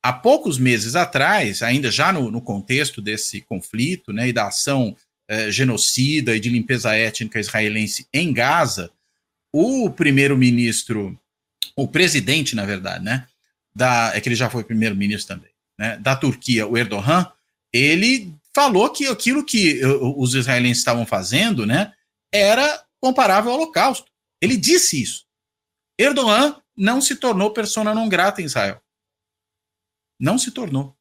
[0.03, 4.97] Há poucos meses atrás, ainda já no, no contexto desse conflito né, e da ação
[5.29, 8.91] é, genocida e de limpeza étnica israelense em Gaza,
[9.53, 11.19] o primeiro-ministro,
[11.77, 13.27] o presidente, na verdade, né?
[13.75, 15.99] Da, é que ele já foi primeiro-ministro também, né?
[15.99, 17.31] Da Turquia, o Erdogan,
[17.73, 21.93] ele falou que aquilo que os israelenses estavam fazendo, né,
[22.33, 24.11] era comparável ao Holocausto.
[24.41, 25.25] Ele disse isso.
[25.99, 28.81] Erdogan não se tornou persona não grata em Israel.
[30.19, 30.97] Não se tornou.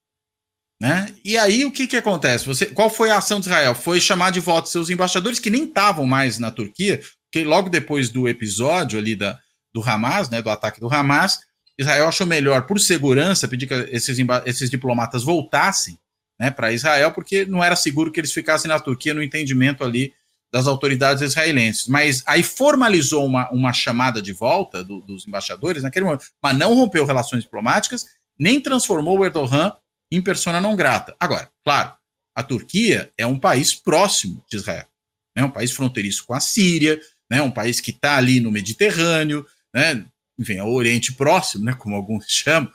[0.81, 1.13] Né?
[1.25, 2.45] E aí o que, que acontece?
[2.45, 3.75] Você, qual foi a ação de Israel?
[3.75, 8.09] Foi chamar de volta seus embaixadores que nem estavam mais na Turquia, porque logo depois
[8.09, 9.37] do episódio ali da,
[9.73, 11.39] do Hamas, né, do ataque do Hamas,
[11.77, 15.98] Israel achou melhor, por segurança, pedir que esses, esses diplomatas voltassem
[16.39, 20.13] né, para Israel, porque não era seguro que eles ficassem na Turquia no entendimento ali
[20.51, 21.87] das autoridades israelenses.
[21.87, 26.73] Mas aí formalizou uma, uma chamada de volta do, dos embaixadores naquele momento, mas não
[26.73, 28.05] rompeu relações diplomáticas,
[28.37, 29.73] nem transformou o Erdogan
[30.11, 31.15] em persona não grata.
[31.19, 31.93] Agora, claro,
[32.33, 34.87] a Turquia é um país próximo de Israel,
[35.35, 36.99] é né, um país fronteiriço com a Síria,
[37.29, 40.05] né, um país que está ali no Mediterrâneo, né,
[40.37, 42.71] enfim, é o Oriente Próximo, né, como alguns chamam,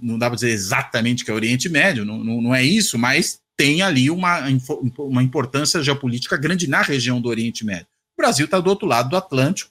[0.00, 3.40] não dá para dizer exatamente que é Oriente Médio, não, não, não é isso, mas
[3.56, 4.40] tem ali uma,
[4.98, 7.86] uma importância geopolítica grande na região do Oriente Médio.
[8.16, 9.70] O Brasil está do outro lado do Atlântico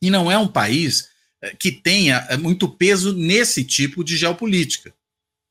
[0.00, 1.08] e não é um país
[1.42, 4.94] eh, que tenha eh, muito peso nesse tipo de geopolítica.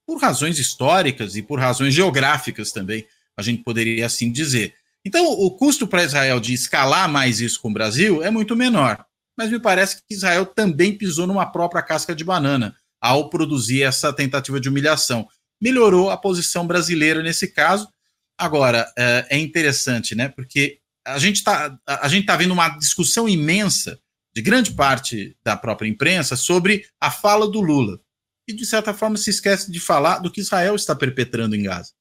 [0.05, 3.07] Por razões históricas e por razões geográficas também,
[3.37, 4.75] a gente poderia assim dizer.
[5.05, 9.03] Então, o custo para Israel de escalar mais isso com o Brasil é muito menor.
[9.37, 14.13] Mas me parece que Israel também pisou numa própria casca de banana ao produzir essa
[14.13, 15.27] tentativa de humilhação.
[15.61, 17.89] Melhorou a posição brasileira nesse caso.
[18.37, 20.29] Agora, é, é interessante, né?
[20.29, 23.99] Porque a gente está tá vendo uma discussão imensa
[24.33, 27.99] de grande parte da própria imprensa sobre a fala do Lula.
[28.47, 31.91] E, de certa forma, se esquece de falar do que Israel está perpetrando em Gaza.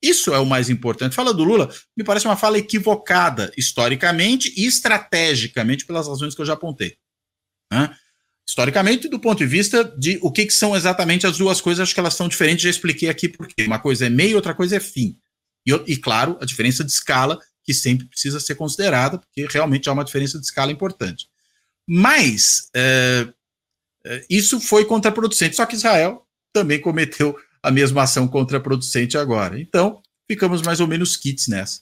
[0.00, 1.16] Isso é o mais importante.
[1.16, 6.46] Fala do Lula me parece uma fala equivocada historicamente e estrategicamente pelas razões que eu
[6.46, 6.96] já apontei.
[8.54, 11.92] Historicamente, do ponto de vista de o que, que, são exatamente as duas coisas, acho
[11.92, 14.80] que elas são diferentes, já expliquei aqui porque uma coisa é meio, outra coisa é
[14.80, 15.18] fim.
[15.66, 19.92] E, e, claro, a diferença de escala, que sempre precisa ser considerada, porque realmente há
[19.92, 21.26] uma diferença de escala importante.
[21.84, 23.26] Mas é,
[24.06, 29.60] é, isso foi contraproducente, só que Israel também cometeu a mesma ação contraproducente agora.
[29.60, 31.80] Então, ficamos mais ou menos kits nessa.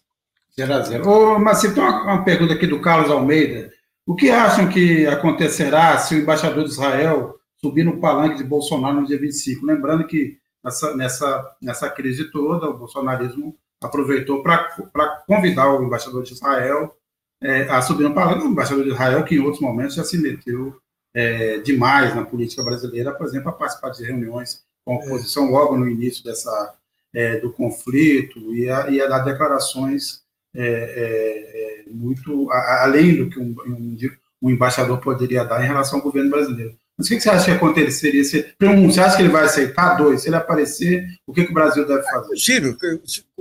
[0.57, 1.07] Zero a zero.
[1.07, 3.71] Ô, Marcelo, tem uma, uma pergunta aqui do Carlos Almeida.
[4.07, 9.01] O que acham que acontecerá se o embaixador de Israel subir no palanque de Bolsonaro
[9.01, 9.65] no dia 25?
[9.65, 16.33] Lembrando que nessa, nessa, nessa crise toda, o bolsonarismo aproveitou para convidar o embaixador de
[16.33, 16.97] Israel
[17.41, 18.45] é, a subir no palanque.
[18.45, 20.77] O embaixador de Israel, que em outros momentos já se meteu
[21.15, 25.77] é, demais na política brasileira, por exemplo, a participar de reuniões com a oposição logo
[25.77, 26.75] no início dessa,
[27.15, 30.22] é, do conflito e a, e a dar declarações
[30.55, 33.97] é, é, é muito a, além do que um, um,
[34.43, 36.77] um, embaixador poderia dar em relação ao governo brasileiro.
[36.97, 38.25] Mas o que, você acha que aconteceria?
[38.25, 39.97] Se, um, você acha que ele vai aceitar?
[39.97, 42.27] Dois, se ele aparecer, o que, que o Brasil deve fazer?
[42.27, 42.77] É possível.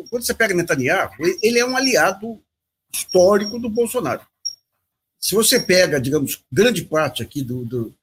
[0.09, 2.41] Quando você pega Netanyahu, ele é um aliado
[2.93, 4.21] histórico do Bolsonaro.
[5.19, 7.93] Se você pega, digamos, grande parte aqui do, do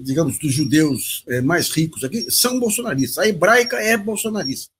[0.00, 3.18] digamos, dos judeus é, mais ricos aqui, são bolsonaristas.
[3.18, 4.70] A hebraica é bolsonarista.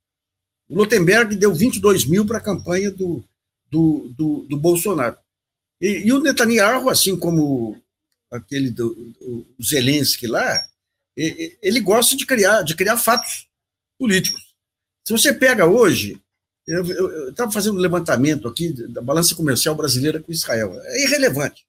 [0.68, 3.24] O Lotenberg deu 22 mil para a campanha do,
[3.70, 5.16] do, do, do Bolsonaro.
[5.80, 7.80] E, e, o Netanyahu, assim como
[8.30, 10.66] aquele do, do Zelensky lá,
[11.16, 13.48] ele gosta de criar, de criar fatos
[13.98, 14.54] políticos.
[15.04, 16.20] Se você pega hoje,
[16.66, 21.66] eu estava fazendo um levantamento aqui da balança comercial brasileira com Israel, é irrelevante.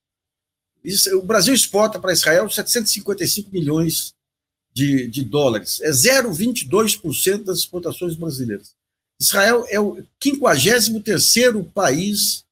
[0.83, 4.13] Isso, o Brasil exporta para Israel 755 milhões
[4.73, 8.75] de, de dólares, é 0,22% das exportações brasileiras.
[9.21, 10.89] Israel é o 53
[11.73, 12.45] país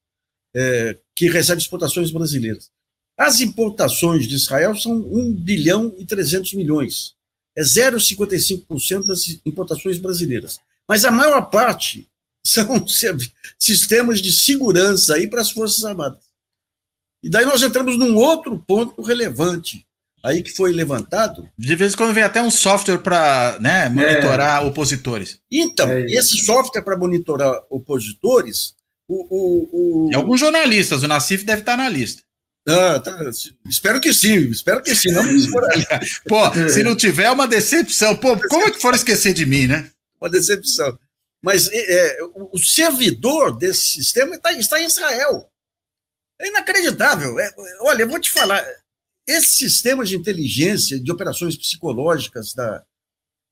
[0.54, 2.70] é, que recebe exportações brasileiras.
[3.16, 7.14] As importações de Israel são 1 bilhão e 300 milhões.
[7.56, 10.60] É 0,55% das importações brasileiras.
[10.86, 12.08] Mas a maior parte
[12.46, 12.84] são
[13.58, 16.22] sistemas de segurança aí para as Forças Armadas.
[17.22, 19.84] E daí nós entramos num outro ponto relevante,
[20.22, 21.48] aí que foi levantado.
[21.56, 24.66] De vez em quando vem até um software para né, monitorar é.
[24.66, 25.40] opositores.
[25.50, 28.74] Então, é esse software para monitorar opositores,
[29.06, 30.10] o, o, o...
[30.10, 32.22] E alguns jornalistas, o Nassif deve estar na lista.
[32.68, 33.18] Ah, tá.
[33.66, 35.10] Espero que sim, espero que sim.
[35.10, 35.22] Não
[36.28, 38.14] Pô, se não tiver é uma decepção.
[38.14, 39.90] Pô, como é que foram esquecer de mim, né?
[40.20, 40.98] Uma decepção.
[41.42, 42.18] Mas é,
[42.52, 45.48] o servidor desse sistema está, está em Israel.
[46.40, 47.38] É inacreditável.
[47.40, 47.50] É,
[47.80, 48.62] olha, eu vou te falar,
[49.28, 52.82] esse sistema de inteligência, de operações psicológicas da,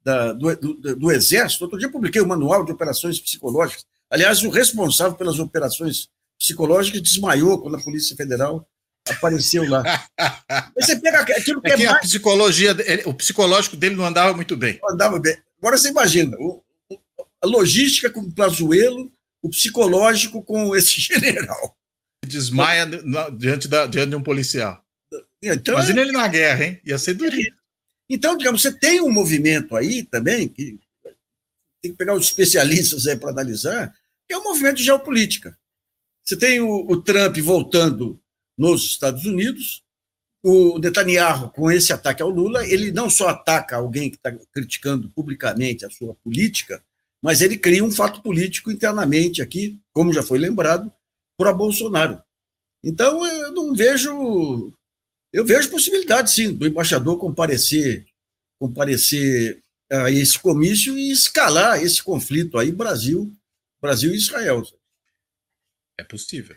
[0.02, 3.84] da do, do, do, Exército, outro dia eu publiquei o um manual de operações psicológicas.
[4.10, 6.08] Aliás, o responsável pelas operações
[6.38, 8.66] psicológicas desmaiou quando a Polícia Federal
[9.06, 9.82] apareceu lá.
[10.74, 11.98] você pega aquilo que é, é que mais...
[11.98, 14.78] a psicologia, o psicológico dele não andava muito bem.
[14.82, 15.36] Não andava bem.
[15.58, 16.62] Agora você imagina, o,
[17.42, 19.12] a logística com o Plazuelo,
[19.42, 21.76] o psicológico com esse general
[22.26, 22.86] desmaia
[23.36, 24.82] diante, da, diante de um policial.
[25.54, 26.80] Então, Imagina ele na guerra, hein?
[26.84, 27.54] Ia ser durinho.
[28.08, 30.78] Então, digamos, você tem um movimento aí também, que
[31.82, 33.94] tem que pegar os especialistas aí para analisar,
[34.26, 35.56] que é um movimento de geopolítica.
[36.24, 38.20] Você tem o, o Trump voltando
[38.56, 39.82] nos Estados Unidos,
[40.42, 45.10] o Netanyahu, com esse ataque ao Lula, ele não só ataca alguém que está criticando
[45.10, 46.82] publicamente a sua política,
[47.20, 50.92] mas ele cria um fato político internamente aqui, como já foi lembrado,
[51.36, 52.22] para Bolsonaro.
[52.82, 54.72] Então, eu não vejo.
[55.32, 58.06] Eu vejo possibilidade, sim, do embaixador comparecer,
[58.58, 63.32] comparecer a esse comício e escalar esse conflito aí, Brasil,
[63.80, 64.62] Brasil e Israel.
[65.98, 66.56] É possível.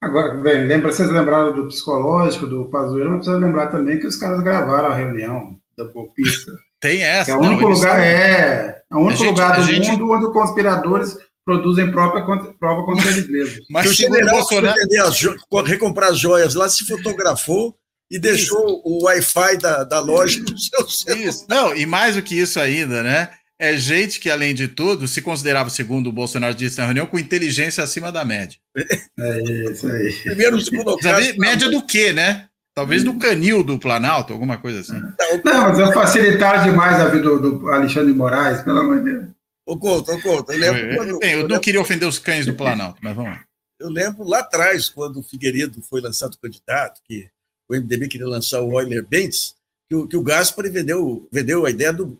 [0.00, 4.16] Agora, bem, lembra, vocês lembraram do psicológico, do Pazuello, mas precisa lembrar também que os
[4.16, 6.52] caras gravaram a reunião da golpista.
[6.80, 7.32] Tem essa.
[7.32, 9.90] É o único não, lugar, é, é o único gente, lugar do gente...
[9.90, 12.22] mundo onde os conspiradores produzem própria
[12.60, 13.66] prova contra eles mesmos.
[13.70, 14.76] Mas o general Bolsonaro...
[15.06, 15.26] as
[15.64, 17.74] recomprar as joias lá, se fotografou
[18.10, 18.82] e deixou isso.
[18.84, 21.26] o Wi-Fi da, da loja no seu celular.
[21.26, 21.46] Isso.
[21.48, 23.30] Não, e mais do que isso ainda, né?
[23.58, 27.18] É gente que, além de tudo, se considerava, segundo o Bolsonaro disse na reunião, com
[27.18, 28.58] inteligência acima da média.
[29.18, 30.12] É isso aí.
[30.22, 31.18] Primeiro se colocar.
[31.38, 32.46] Média do quê, né?
[32.72, 35.00] Talvez do canil do Planalto, alguma coisa assim.
[35.44, 39.10] Não, mas é facilitar demais a vida do, do Alexandre de Moraes, pelo amor de
[39.10, 39.37] Deus.
[39.68, 40.96] Ô, Couto, ô, Couto, eu lembro.
[40.96, 43.44] Quando, eu, eu, eu não queria ofender os cães do Planalto, mas vamos lá.
[43.78, 47.28] Eu lembro lá atrás, quando o Figueiredo foi lançado candidato, que
[47.68, 49.54] o MDB queria lançar o Euler Bentes,
[49.86, 52.18] que o, que o Gaspari vendeu, vendeu a ideia do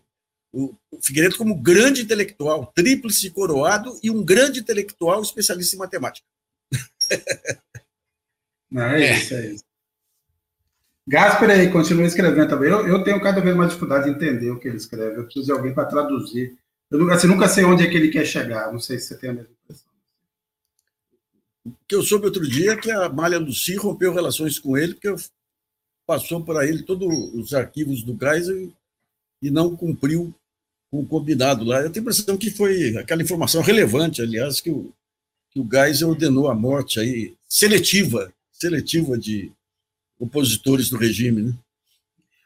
[0.53, 6.27] o, o Figueiredo como grande intelectual, tríplice coroado e um grande intelectual especialista em matemática.
[8.69, 9.17] Não, é, é.
[9.17, 9.63] isso, é isso.
[11.07, 12.69] Gaspar aí, continua escrevendo também.
[12.69, 15.17] Eu, eu tenho cada vez mais dificuldade de entender o que ele escreve.
[15.17, 16.55] Eu preciso de alguém para traduzir
[16.91, 18.71] eu assim, nunca sei onde é que ele quer chegar.
[18.71, 19.89] Não sei se você tem a mesma impressão.
[21.65, 24.95] O que eu soube outro dia é que a Malha Luci rompeu relações com ele,
[24.95, 25.13] porque
[26.07, 28.73] passou para ele todos os arquivos do Geisel e,
[29.43, 30.33] e não cumpriu
[30.89, 31.81] com o combinado lá.
[31.81, 34.91] Eu tenho a impressão que foi aquela informação relevante, aliás, que o,
[35.51, 39.51] que o Geisel ordenou a morte aí, seletiva, seletiva de
[40.19, 41.43] opositores do regime.
[41.43, 41.53] Né?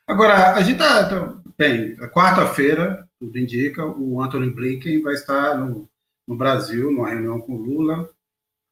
[0.06, 1.34] Agora, a gente está.
[1.58, 5.88] Bem, quarta-feira, tudo indica, o Anthony Blinken vai estar no,
[6.28, 8.10] no Brasil, numa reunião com o Lula.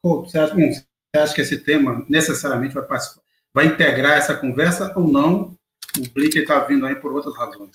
[0.03, 0.83] Você acha, um, você
[1.15, 2.85] acha que esse tema necessariamente vai,
[3.53, 5.55] vai integrar essa conversa ou não?
[5.97, 7.71] O Blinken está vindo aí por outras razões.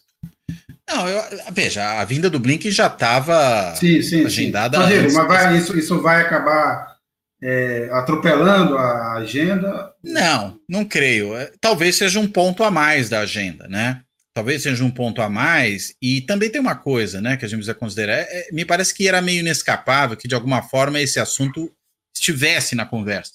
[0.89, 4.87] Não, eu, veja, a vinda do Blink já estava agendada.
[4.87, 5.03] Sim.
[5.03, 6.97] Mas, mas vai, isso, isso vai acabar
[7.43, 9.93] é, atropelando a agenda?
[10.03, 11.35] Não, não creio.
[11.37, 14.03] É, talvez seja um ponto a mais da agenda, né?
[14.37, 15.95] Talvez seja um ponto a mais.
[16.01, 18.19] E também tem uma coisa, né, que a gente precisa considerar.
[18.19, 21.73] É, me parece que era meio inescapável que, de alguma forma, esse assunto
[22.15, 23.33] estivesse na conversa.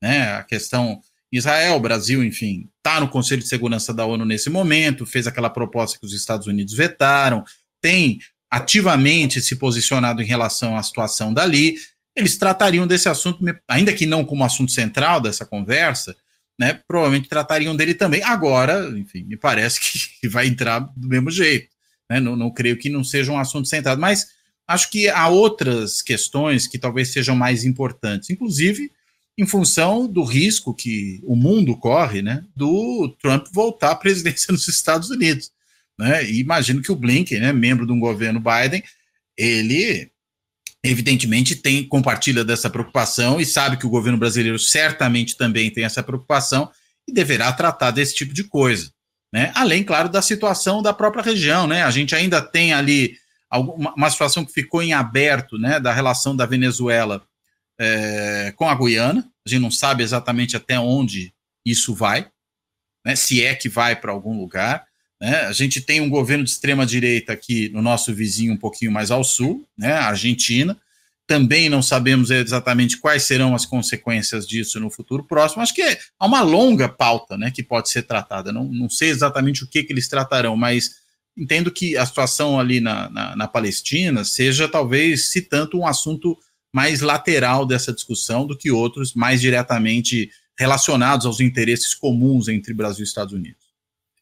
[0.00, 0.34] Né?
[0.34, 1.00] A questão
[1.32, 5.98] Israel, Brasil, enfim, está no Conselho de Segurança da ONU nesse momento, fez aquela proposta
[5.98, 7.44] que os Estados Unidos vetaram,
[7.82, 11.74] tem ativamente se posicionado em relação à situação dali.
[12.14, 16.16] Eles tratariam desse assunto, ainda que não como assunto central dessa conversa,
[16.58, 18.22] né, provavelmente tratariam dele também.
[18.22, 19.80] Agora, enfim, me parece
[20.20, 21.68] que vai entrar do mesmo jeito.
[22.10, 22.20] Né?
[22.20, 24.28] Não, não creio que não seja um assunto centrado, mas
[24.66, 28.90] acho que há outras questões que talvez sejam mais importantes, inclusive
[29.38, 34.66] em função do risco que o mundo corre, né, do Trump voltar à presidência nos
[34.66, 35.52] Estados Unidos,
[35.98, 36.24] né?
[36.24, 38.82] E imagino que o Blinken, né, membro de um governo Biden,
[39.36, 40.10] ele
[40.84, 46.02] evidentemente tem compartilha dessa preocupação e sabe que o governo brasileiro certamente também tem essa
[46.02, 46.70] preocupação
[47.08, 48.90] e deverá tratar desse tipo de coisa,
[49.32, 49.52] né?
[49.54, 51.82] Além, claro, da situação da própria região, né?
[51.82, 53.16] A gente ainda tem ali
[53.50, 57.24] uma situação que ficou em aberto, né, da relação da Venezuela
[57.78, 59.28] é, com a Guiana.
[59.46, 61.32] A gente não sabe exatamente até onde
[61.64, 62.28] isso vai,
[63.04, 64.85] né, se é que vai para algum lugar.
[65.20, 65.40] Né?
[65.42, 69.10] A gente tem um governo de extrema direita aqui no nosso vizinho, um pouquinho mais
[69.10, 70.76] ao sul, né, a Argentina.
[71.26, 75.62] Também não sabemos exatamente quais serão as consequências disso no futuro próximo.
[75.62, 75.82] Acho que
[76.18, 78.52] há uma longa pauta né, que pode ser tratada.
[78.52, 80.96] Não, não sei exatamente o que, que eles tratarão, mas
[81.36, 86.38] entendo que a situação ali na, na, na Palestina seja talvez, se tanto, um assunto
[86.72, 93.02] mais lateral dessa discussão do que outros mais diretamente relacionados aos interesses comuns entre Brasil
[93.02, 93.65] e Estados Unidos.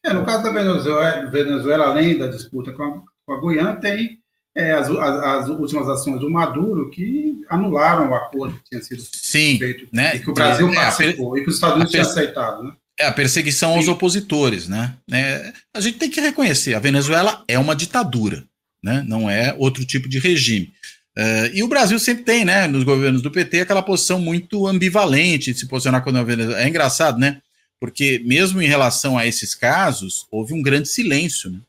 [0.04, 4.18] É, no caso da Venezuela, Venezuela além da disputa com a, com a Guiana, tem
[4.54, 9.02] é, as, as, as, últimas ações do Maduro que anularam o acordo que tinha sido
[9.12, 10.16] Sim, feito né?
[10.16, 12.62] e que o Brasil é, participou e que os Estados Unidos tinham aceitado.
[12.62, 12.72] Né?
[13.00, 13.76] É a perseguição Sim.
[13.78, 14.94] aos opositores, né?
[15.10, 18.44] É, a gente tem que reconhecer, a Venezuela é uma ditadura,
[18.82, 19.04] né?
[19.08, 20.72] Não é outro tipo de regime.
[21.16, 25.52] Uh, e o Brasil sempre tem, né, nos governos do PT, aquela posição muito ambivalente
[25.52, 26.60] de se posicionar contra a Venezuela.
[26.60, 27.40] É engraçado, né?
[27.84, 31.60] Porque mesmo em relação a esses casos, houve um grande silêncio né,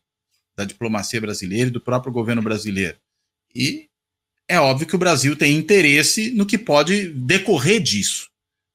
[0.56, 2.96] da diplomacia brasileira e do próprio governo brasileiro.
[3.54, 3.90] E
[4.48, 8.30] é óbvio que o Brasil tem interesse no que pode decorrer disso,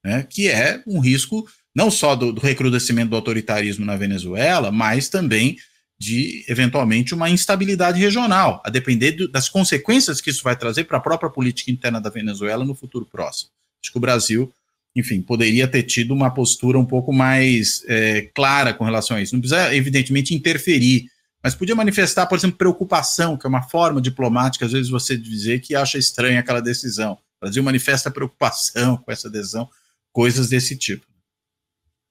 [0.04, 5.08] né, que é um risco não só do, do recrudescimento do autoritarismo na Venezuela, mas
[5.08, 5.56] também
[5.98, 10.98] de, eventualmente, uma instabilidade regional, a depender do, das consequências que isso vai trazer para
[10.98, 13.50] a própria política interna da Venezuela no futuro próximo.
[13.82, 14.52] Acho que o Brasil,
[14.94, 19.34] enfim, poderia ter tido uma postura um pouco mais é, clara com relação a isso.
[19.34, 21.06] Não precisa, evidentemente, interferir,
[21.42, 25.60] mas podia manifestar, por exemplo, preocupação, que é uma forma diplomática, às vezes, você dizer
[25.60, 27.12] que acha estranha aquela decisão.
[27.12, 29.68] O Brasil manifesta preocupação com essa decisão,
[30.12, 31.06] coisas desse tipo.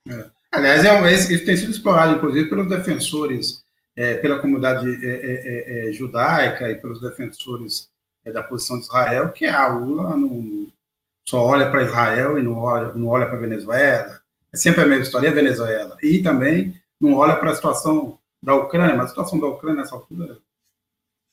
[0.07, 0.25] É.
[0.51, 3.63] Aliás, é, isso tem sido explorado, inclusive, pelos defensores
[3.99, 7.89] é, pela comunidade é, é, é, judaica e pelos defensores
[8.25, 10.67] da posição de Israel, que a Lula não,
[11.29, 14.19] só olha para Israel e não olha, não olha para Venezuela.
[14.51, 15.95] É sempre a mesma história, é a Venezuela.
[16.01, 19.93] E também não olha para a situação da Ucrânia, mas a situação da Ucrânia nessa
[19.93, 20.39] altura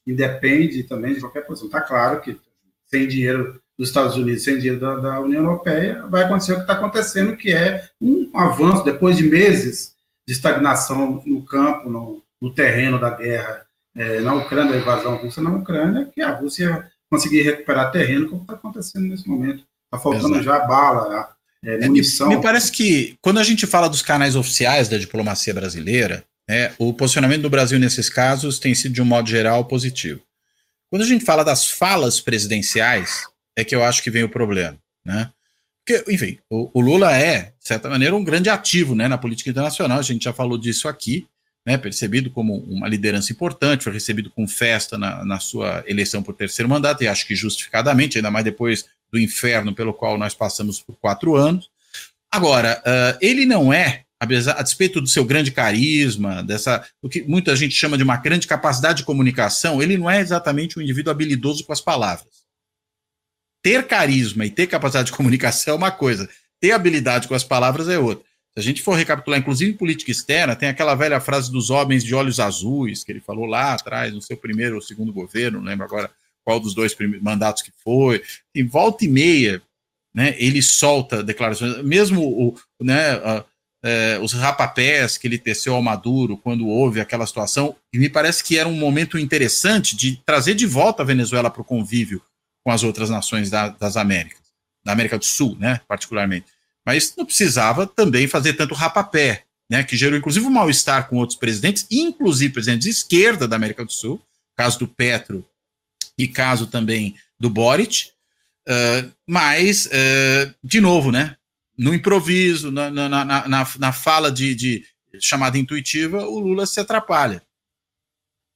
[0.06, 1.68] independe também de qualquer posição.
[1.68, 2.38] Está claro que
[2.84, 6.60] sem dinheiro dos Estados Unidos, sem dinheiro da, da União Europeia, vai acontecer o que
[6.62, 9.94] está acontecendo, que é um avanço, depois de meses
[10.28, 15.40] de estagnação no campo, no, no terreno da guerra é, na Ucrânia, a invasão russa
[15.40, 19.64] na Ucrânia, que a Rússia conseguir recuperar terreno, como está acontecendo nesse momento.
[19.86, 20.44] Está faltando Exato.
[20.44, 22.28] já bala, é, munição.
[22.28, 26.72] Me, me, parece que quando a gente fala dos canais oficiais da diplomacia brasileira, é,
[26.78, 30.20] o posicionamento do Brasil nesses casos tem sido, de um modo geral, positivo.
[30.90, 33.26] Quando a gente fala das falas presidenciais,
[33.56, 34.76] é que eu acho que vem o problema.
[35.04, 35.30] Né?
[35.84, 39.50] Porque, enfim, o, o Lula é, de certa maneira, um grande ativo né, na política
[39.50, 41.26] internacional, a gente já falou disso aqui
[41.66, 46.32] né, percebido como uma liderança importante, foi recebido com festa na, na, sua eleição por
[46.32, 50.80] terceiro mandato, e acho que justificadamente, ainda mais depois do inferno pelo qual nós passamos
[50.80, 51.70] por quatro anos.
[52.30, 57.54] Agora, uh, ele não é, a despeito do seu grande carisma, dessa, o que muita
[57.54, 61.64] gente chama de uma grande capacidade de comunicação, ele não é exatamente um indivíduo habilidoso
[61.64, 62.46] com as palavras.
[63.62, 66.28] Ter carisma e ter capacidade de comunicação é uma coisa,
[66.60, 68.24] ter habilidade com as palavras é outra.
[68.54, 72.02] Se a gente for recapitular, inclusive em política externa, tem aquela velha frase dos homens
[72.02, 75.66] de olhos azuis, que ele falou lá atrás, no seu primeiro ou segundo governo, não
[75.66, 76.10] lembro agora
[76.46, 78.22] qual dos dois mandatos que foi.
[78.54, 79.60] Em volta e meia,
[80.14, 83.20] né, ele solta declarações, mesmo o, né,
[83.84, 88.44] é, os rapapés que ele teceu ao Maduro quando houve aquela situação, e me parece
[88.44, 92.22] que era um momento interessante de trazer de volta a Venezuela para o convívio
[92.64, 94.42] com as outras nações da, das Américas,
[94.84, 96.46] da América do Sul, né, particularmente.
[96.86, 101.36] Mas não precisava também fazer tanto rapapé, né, que gerou inclusive um mal-estar com outros
[101.36, 104.22] presidentes, inclusive presidentes de esquerda da América do Sul,
[104.56, 105.44] caso do Petro
[106.18, 108.10] e caso também do Boric,
[108.68, 111.36] uh, mas, uh, de novo, né,
[111.76, 113.46] no improviso, na, na, na,
[113.78, 114.84] na fala de, de,
[115.20, 117.42] chamada intuitiva, o Lula se atrapalha.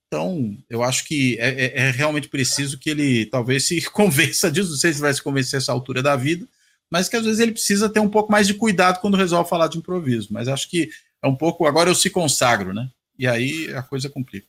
[0.06, 4.70] Então, eu acho que é, é, é, realmente preciso que ele talvez se convença disso,
[4.70, 6.48] não sei se vai se convencer essa altura da vida,
[6.90, 9.68] mas que às vezes ele precisa ter um pouco mais de cuidado quando resolve falar
[9.68, 10.28] de improviso.
[10.32, 10.90] Mas acho que
[11.22, 12.90] é um pouco, agora eu se consagro, né?
[13.16, 14.48] E aí a coisa complica.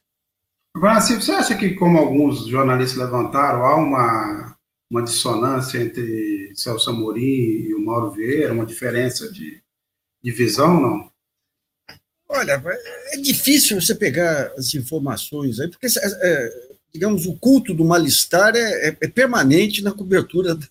[0.73, 4.51] Agora, você acha que, como alguns jornalistas levantaram, há uma
[4.91, 9.63] uma dissonância entre Celso Amorim e o Mauro Vieira, uma diferença de,
[10.21, 11.09] de visão, não?
[12.27, 12.61] Olha,
[13.13, 18.53] é difícil você pegar as informações aí, porque, é, é, digamos, o culto do mal-estar
[18.53, 20.67] é, é, é permanente na cobertura da,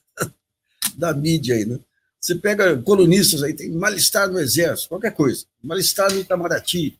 [0.96, 1.78] da, mídia aí, né?
[2.20, 6.99] Você pega colunistas aí, tem mal-estar no Exército, qualquer coisa, mal-estar no Itamaraty.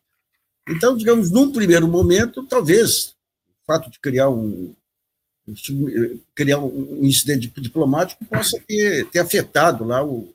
[0.69, 3.09] Então, digamos, num primeiro momento, talvez
[3.63, 4.75] o fato de criar um,
[6.35, 10.33] criar um incidente diplomático possa ter, ter afetado lá o,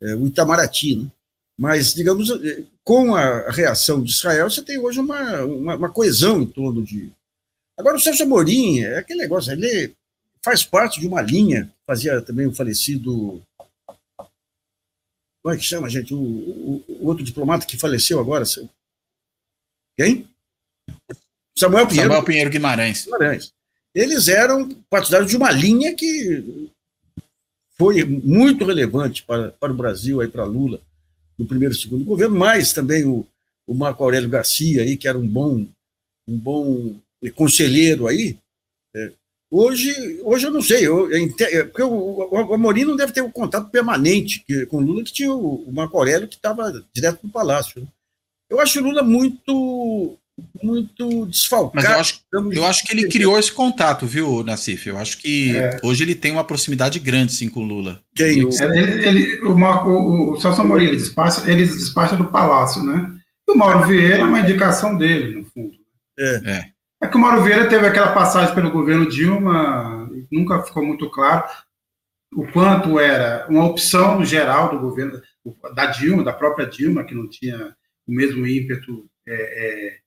[0.00, 0.96] é, o Itamaraty.
[0.96, 1.10] Né?
[1.58, 6.42] Mas, digamos, é, com a reação de Israel, você tem hoje uma, uma, uma coesão
[6.42, 7.10] em torno de.
[7.76, 9.94] Agora, o Sérgio Amorim, é aquele negócio, ele
[10.42, 13.42] faz parte de uma linha, fazia também o falecido.
[15.42, 16.14] Como é que chama, gente?
[16.14, 18.44] O, o, o outro diplomata que faleceu agora.
[19.96, 20.28] Quem?
[21.56, 22.10] Samuel Pinheiro.
[22.10, 23.04] Samuel Pinheiro Guimarães.
[23.04, 23.56] Guimarães
[23.96, 26.68] eles eram partidários de uma linha que
[27.78, 30.82] foi muito relevante para, para o Brasil, aí para Lula,
[31.38, 33.26] no primeiro e segundo governo, mas também o,
[33.66, 35.66] o Marco Aurélio Garcia, aí, que era um bom,
[36.28, 37.00] um bom
[37.34, 38.36] conselheiro aí.
[38.94, 39.12] É,
[39.50, 43.22] hoje, hoje eu não sei, eu, eu, é, porque o, o Amorim não deve ter
[43.22, 47.20] um contato permanente com o Lula, que tinha o, o Marco Aurélio que estava direto
[47.22, 47.80] no Palácio.
[47.80, 47.86] Né?
[48.48, 50.18] Eu acho o Lula muito
[50.62, 51.72] muito desfalcado.
[51.74, 52.20] Mas eu acho,
[52.52, 54.86] eu acho que ele criou esse contato, viu, Nassif?
[54.86, 55.80] Eu acho que é.
[55.82, 58.02] hoje ele tem uma proximidade grande, sim, com o Lula.
[58.14, 58.44] Quem?
[58.44, 58.50] O...
[58.50, 63.12] Ele, ele, o, Marco, o, o Celso Amorim, ele despacha, ele despacha do Palácio, né?
[63.48, 65.72] E o Mauro Vieira é uma indicação dele, no fundo.
[66.18, 66.40] É.
[66.44, 66.64] é.
[67.02, 71.44] É que o Mauro Vieira teve aquela passagem pelo governo Dilma, nunca ficou muito claro
[72.34, 75.20] o quanto era uma opção geral do governo,
[75.74, 77.74] da Dilma, da própria Dilma, que não tinha
[78.06, 79.98] o mesmo ímpeto é, é,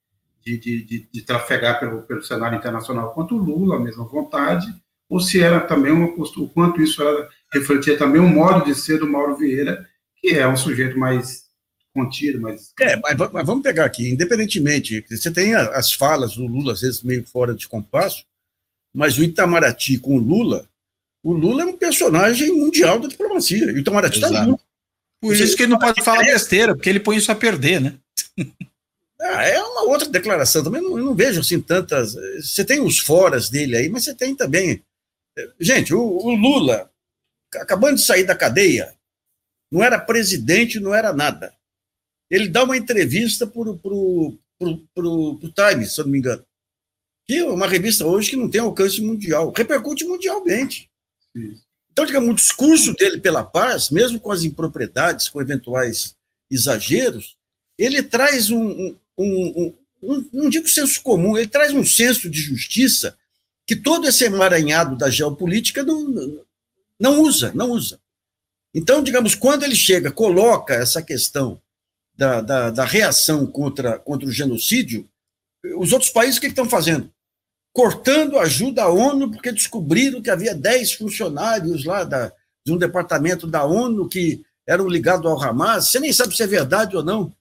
[0.45, 4.68] de, de, de, de trafegar pelo, pelo cenário internacional quanto o Lula, a mesma vontade,
[5.10, 8.76] ou se era também uma postura, o quanto isso era, refletia também o modo de
[8.76, 9.88] ser do Mauro Vieira,
[10.18, 11.50] que é um sujeito mais
[11.93, 12.72] contido, mais.
[12.80, 17.02] É, mas, mas vamos pegar aqui, independentemente, você tem as falas do Lula, às vezes
[17.02, 18.24] meio fora de compasso,
[18.93, 20.68] mas o Itamaraty com o Lula,
[21.24, 23.66] o Lula é um personagem mundial da diplomacia.
[23.66, 24.47] E o Itamaraty está
[25.22, 27.97] Por isso que ele não pode falar besteira, porque ele põe isso a perder, né?
[29.22, 30.63] Ah, é uma outra declaração.
[30.63, 32.15] Também não, não, vejo assim tantas.
[32.41, 34.82] Você tem os foras dele aí, mas você tem também.
[35.59, 36.89] Gente, o, o Lula,
[37.55, 38.95] acabando de sair da cadeia,
[39.70, 41.53] não era presidente, não era nada.
[42.30, 46.20] Ele dá uma entrevista para o pro, pro, pro, pro Times, se eu não me
[46.20, 46.45] engano.
[47.28, 49.51] Que é uma revista hoje que não tem alcance mundial.
[49.51, 50.89] Repercute mundialmente.
[51.92, 56.16] Então, digamos, o discurso dele pela paz, mesmo com as impropriedades, com eventuais
[56.50, 57.36] exageros,
[57.78, 63.18] ele traz um, um, um, não digo senso comum, ele traz um senso de justiça
[63.66, 66.44] que todo esse emaranhado da geopolítica não,
[67.00, 68.00] não usa, não usa.
[68.74, 71.62] Então, digamos, quando ele chega, coloca essa questão
[72.16, 75.10] da, da, da reação contra, contra o genocídio,
[75.78, 77.12] os outros países o que estão fazendo?
[77.74, 82.32] Cortando ajuda à ONU, porque descobriram que havia 10 funcionários lá da,
[82.65, 85.88] de um departamento da ONU que eram ligados ao Hamas.
[85.88, 87.34] Você nem sabe se é verdade ou não.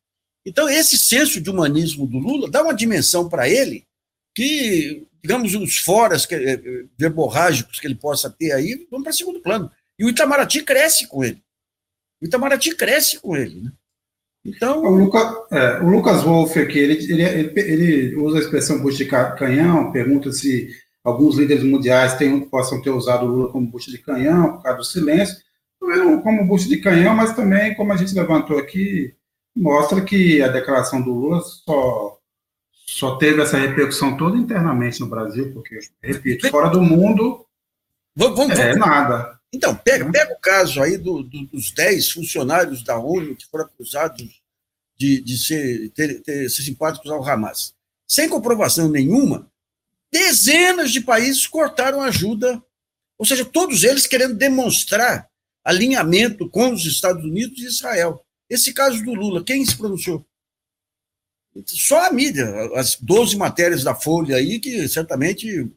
[0.46, 3.86] Então, esse senso de humanismo do Lula dá uma dimensão para ele
[4.34, 9.40] que, digamos, os foras que, eh, verborrágicos que ele possa ter aí vão para segundo
[9.40, 9.70] plano.
[9.98, 11.42] E o Itamaraty cresce com ele.
[12.22, 13.60] O Itamaraty cresce com ele.
[13.60, 13.72] Né?
[14.44, 14.82] Então.
[14.82, 19.04] O, Luca, é, o Lucas Wolff aqui, ele, ele, ele, ele, usa a expressão bucha
[19.04, 20.68] de canhão, pergunta se
[21.04, 24.78] alguns líderes mundiais tem, possam ter usado o Lula como bucha de canhão por causa
[24.78, 25.36] do silêncio.
[26.22, 29.14] Como bucha de canhão, mas também, como a gente levantou aqui,
[29.56, 32.18] mostra que a declaração do Lula só,
[32.86, 37.46] só teve essa repercussão toda internamente no Brasil, porque, repito, fora do mundo,
[38.14, 39.37] vamos, vamos, é nada.
[39.52, 43.64] Então, pega, pega o caso aí do, do, dos 10 funcionários da ONU que foram
[43.64, 44.42] acusados
[44.96, 47.74] de, de ser, ter, ter, ser simpáticos ao Hamas.
[48.06, 49.50] Sem comprovação nenhuma,
[50.12, 52.62] dezenas de países cortaram ajuda,
[53.16, 55.28] ou seja, todos eles querendo demonstrar
[55.64, 58.24] alinhamento com os Estados Unidos e Israel.
[58.48, 60.26] Esse caso do Lula, quem se pronunciou?
[61.66, 65.70] Só a mídia, as 12 matérias da Folha aí, que certamente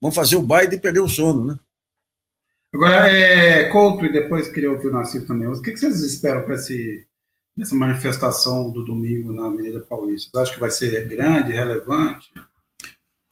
[0.00, 1.58] vão fazer o Biden perder o sono, né?
[2.74, 6.54] Agora, é, Couto, e depois queria ouvir o Nassif também, o que vocês esperam para
[6.54, 10.30] essa manifestação do domingo na Avenida Paulista?
[10.30, 12.28] Você acha que vai ser grande, relevante?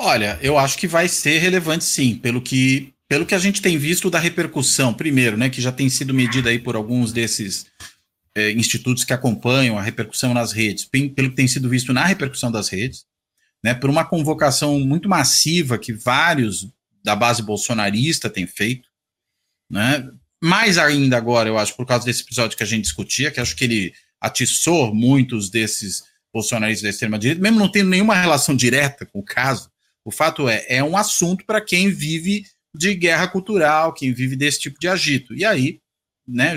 [0.00, 3.76] Olha, eu acho que vai ser relevante sim, pelo que, pelo que a gente tem
[3.76, 7.66] visto da repercussão, primeiro, né, que já tem sido medida aí por alguns desses
[8.34, 12.50] é, institutos que acompanham a repercussão nas redes, pelo que tem sido visto na repercussão
[12.50, 13.06] das redes,
[13.62, 16.68] né, por uma convocação muito massiva que vários
[17.02, 18.88] da base bolsonarista têm feito,
[19.70, 20.08] né,
[20.42, 23.56] mais ainda agora, eu acho, por causa desse episódio que a gente discutia, que acho
[23.56, 29.20] que ele atiçou muitos desses bolsonaristas da extrema-direita, mesmo não tendo nenhuma relação direta com
[29.20, 29.70] o caso,
[30.04, 34.60] o fato é, é um assunto para quem vive de guerra cultural, quem vive desse
[34.60, 35.34] tipo de agito.
[35.34, 35.80] E aí,
[36.26, 36.54] né,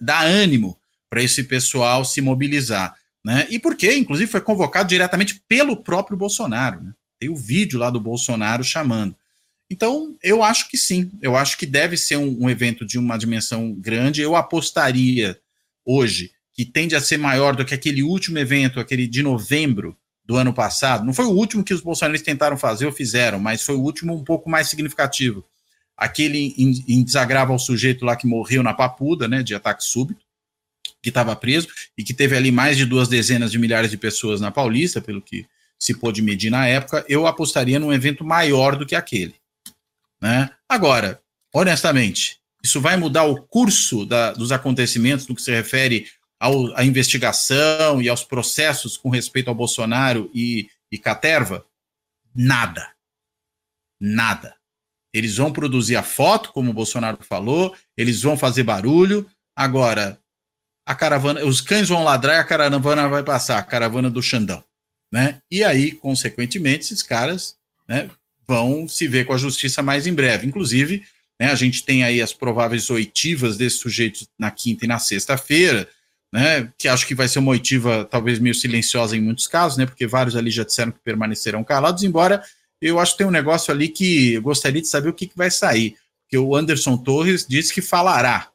[0.00, 0.76] dá ânimo
[1.08, 2.96] para esse pessoal se mobilizar.
[3.24, 3.46] Né?
[3.50, 6.82] E porque, inclusive, foi convocado diretamente pelo próprio Bolsonaro.
[6.82, 6.92] Né?
[7.20, 9.14] Tem o vídeo lá do Bolsonaro chamando.
[9.70, 11.10] Então, eu acho que sim.
[11.20, 14.22] Eu acho que deve ser um, um evento de uma dimensão grande.
[14.22, 15.38] Eu apostaria
[15.84, 20.36] hoje que tende a ser maior do que aquele último evento, aquele de novembro do
[20.36, 21.04] ano passado.
[21.04, 24.14] Não foi o último que os bolsonaristas tentaram fazer ou fizeram, mas foi o último
[24.14, 25.44] um pouco mais significativo.
[25.96, 30.20] Aquele em, em desagrava ao sujeito lá que morreu na Papuda, né, de ataque súbito
[31.02, 34.40] que estava preso e que teve ali mais de duas dezenas de milhares de pessoas
[34.40, 35.46] na Paulista, pelo que
[35.78, 39.34] se pôde medir na época, eu apostaria num evento maior do que aquele.
[40.20, 40.50] Né?
[40.68, 41.20] Agora,
[41.52, 46.06] honestamente, isso vai mudar o curso da, dos acontecimentos no que se refere
[46.40, 51.64] à investigação e aos processos com respeito ao Bolsonaro e, e Caterva?
[52.34, 52.92] Nada.
[54.00, 54.56] Nada.
[55.12, 59.28] Eles vão produzir a foto, como o Bolsonaro falou, eles vão fazer barulho.
[59.56, 60.20] Agora,
[60.86, 64.62] a caravana, os cães vão ladrar e a caravana vai passar, a caravana do Xandão,
[65.12, 65.42] né?
[65.50, 68.10] E aí, consequentemente, esses caras, né,
[68.48, 70.46] vão se ver com a justiça mais em breve.
[70.46, 71.04] Inclusive,
[71.38, 75.88] né, a gente tem aí as prováveis oitivas desses sujeitos na quinta e na sexta-feira,
[76.32, 79.86] né, que acho que vai ser uma oitiva talvez meio silenciosa em muitos casos, né,
[79.86, 82.42] porque vários ali já disseram que permanecerão calados, embora
[82.80, 85.36] eu acho que tem um negócio ali que eu gostaria de saber o que, que
[85.36, 88.50] vai sair, porque o Anderson Torres disse que falará,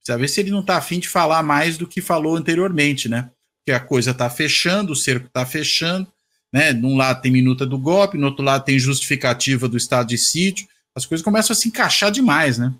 [0.00, 3.30] Precisa ver se ele não está afim de falar mais do que falou anteriormente, né?
[3.58, 6.10] Porque a coisa está fechando, o cerco está fechando,
[6.52, 6.72] né?
[6.72, 10.66] Num lado tem minuta do golpe, no outro lado tem justificativa do estado de sítio,
[10.94, 12.74] as coisas começam a se encaixar demais, né?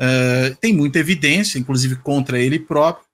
[0.00, 3.06] Uh, tem muita evidência, inclusive contra ele próprio.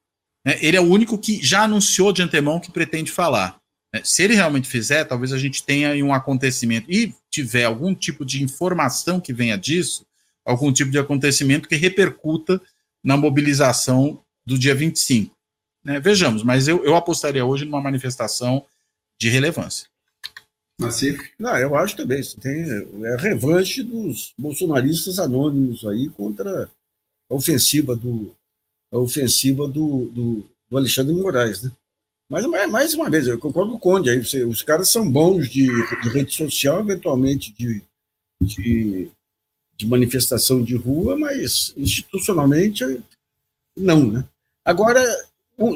[0.44, 0.56] Né?
[0.62, 3.58] Ele é o único que já anunciou de antemão que pretende falar.
[3.92, 4.00] Né?
[4.04, 8.42] Se ele realmente fizer, talvez a gente tenha um acontecimento e tiver algum tipo de
[8.42, 10.06] informação que venha disso,
[10.46, 12.60] algum tipo de acontecimento que repercuta
[13.04, 15.36] na mobilização do dia 25.
[15.84, 16.00] Né?
[16.00, 18.64] Vejamos, mas eu, eu apostaria hoje numa manifestação
[19.18, 19.88] de relevância.
[21.38, 22.22] Não, eu acho também.
[22.40, 22.62] Tem,
[23.04, 26.70] é revanche dos bolsonaristas anônimos aí contra
[27.28, 28.32] a ofensiva do,
[28.92, 31.72] a ofensiva do, do, do Alexandre Moraes, né?
[32.30, 35.48] Mas, mais uma vez, eu concordo com o Conde, aí, você, os caras são bons
[35.48, 35.66] de,
[36.02, 37.82] de rede social, eventualmente de,
[38.42, 39.10] de
[39.78, 43.00] de manifestação de rua, mas institucionalmente
[43.76, 44.10] não.
[44.10, 44.24] Né?
[44.64, 45.00] Agora,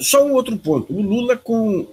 [0.00, 0.92] só um outro ponto.
[0.92, 1.86] O Lula, com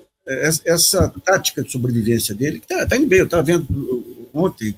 [0.65, 4.77] essa tática de sobrevivência dele, que está tá indo bem, eu estava vendo ontem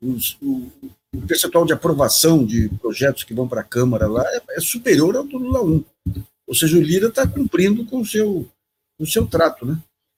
[0.00, 0.70] os, o,
[1.14, 5.16] o, percentual de aprovação de projetos que vão para a Câmara lá é, é, superior
[5.16, 5.84] ao do Lula 1.
[6.46, 8.48] Ou seja, o Lira está cumprindo com o seu,
[8.98, 9.66] o seu trato.
[9.66, 9.76] Né?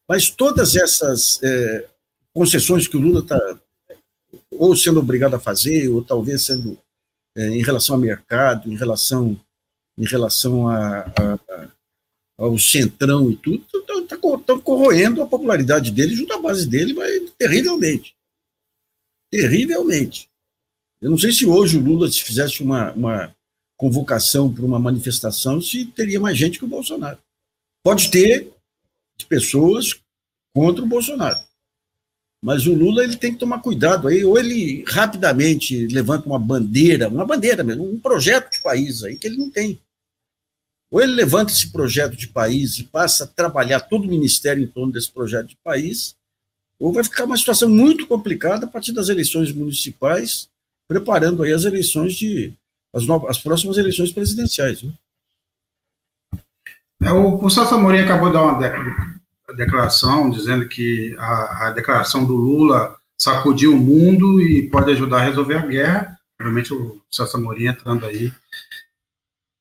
[0.08, 1.88] Mas todas essas é,
[2.34, 3.38] concessões que o Lula está
[4.50, 6.78] ou sendo obrigado a fazer, ou talvez sendo
[7.36, 9.40] é, em relação ao mercado, em relação,
[9.96, 11.68] em relação a, a, a
[12.40, 16.94] ao centrão e tudo, estão tá, tá corroendo a popularidade dele junto à base dele,
[16.94, 18.16] mas terrivelmente.
[19.30, 20.26] Terrivelmente.
[21.02, 23.36] Eu não sei se hoje o Lula, se fizesse uma, uma
[23.76, 27.18] convocação para uma manifestação, se teria mais gente que o Bolsonaro.
[27.84, 28.50] Pode ter
[29.28, 30.00] pessoas
[30.54, 31.38] contra o Bolsonaro.
[32.42, 37.06] Mas o Lula ele tem que tomar cuidado aí, ou ele rapidamente levanta uma bandeira,
[37.08, 39.78] uma bandeira mesmo, um projeto de país aí que ele não tem.
[40.90, 44.66] Ou ele levanta esse projeto de país e passa a trabalhar todo o ministério em
[44.66, 46.16] torno desse projeto de país,
[46.78, 50.48] ou vai ficar uma situação muito complicada a partir das eleições municipais,
[50.88, 52.52] preparando aí as eleições de,
[52.92, 54.82] as, novas, as próximas eleições presidenciais.
[54.82, 54.92] Né?
[57.02, 62.34] É, o, Celso Amorim acabou de dar uma declaração dizendo que a, a, declaração do
[62.34, 66.18] Lula sacudiu o mundo e pode ajudar a resolver a guerra.
[66.38, 68.32] Realmente o Celso Amorim entrando aí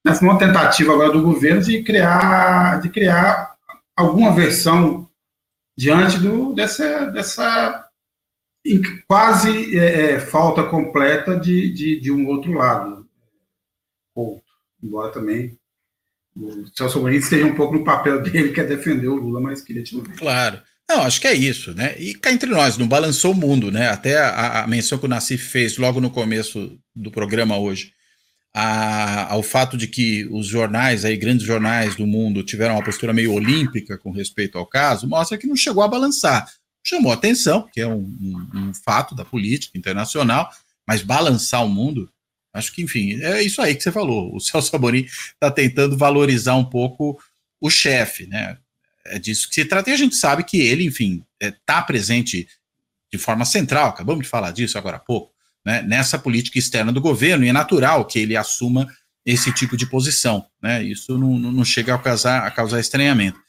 [0.05, 3.55] nessa uma tentativa agora do governo de criar, de criar
[3.95, 5.09] alguma versão
[5.77, 7.89] diante do, dessa, dessa
[9.07, 13.07] quase é, é, falta completa de, de, de, um outro lado.
[14.15, 14.41] Ou,
[14.81, 15.57] embora também
[16.35, 19.61] o Celso Amorim esteja um pouco no papel dele, que é defender o Lula, mas
[19.61, 20.15] queria te ouvir.
[20.17, 20.61] Claro.
[20.89, 21.95] Não, acho que é isso, né?
[21.99, 23.89] E cá entre nós, não balançou o mundo, né?
[23.89, 27.93] Até a, a menção que o Nassif fez logo no começo do programa hoje,
[28.53, 33.13] a, ao fato de que os jornais, aí, grandes jornais do mundo, tiveram uma postura
[33.13, 36.51] meio olímpica com respeito ao caso, mostra que não chegou a balançar.
[36.83, 40.49] Chamou atenção, que é um, um, um fato da política internacional,
[40.87, 42.09] mas balançar o mundo,
[42.53, 44.35] acho que, enfim, é isso aí que você falou.
[44.35, 47.21] O Celso Amorim está tentando valorizar um pouco
[47.61, 48.57] o chefe, né?
[49.05, 51.81] É disso que se trata, e a gente sabe que ele, enfim, está é, tá
[51.81, 52.47] presente
[53.11, 55.33] de forma central, acabamos de falar disso agora há pouco,
[55.65, 58.87] né, nessa política externa do governo, e é natural que ele assuma
[59.25, 60.45] esse tipo de posição.
[60.61, 63.39] Né, isso não, não chega a causar, a causar estranhamento.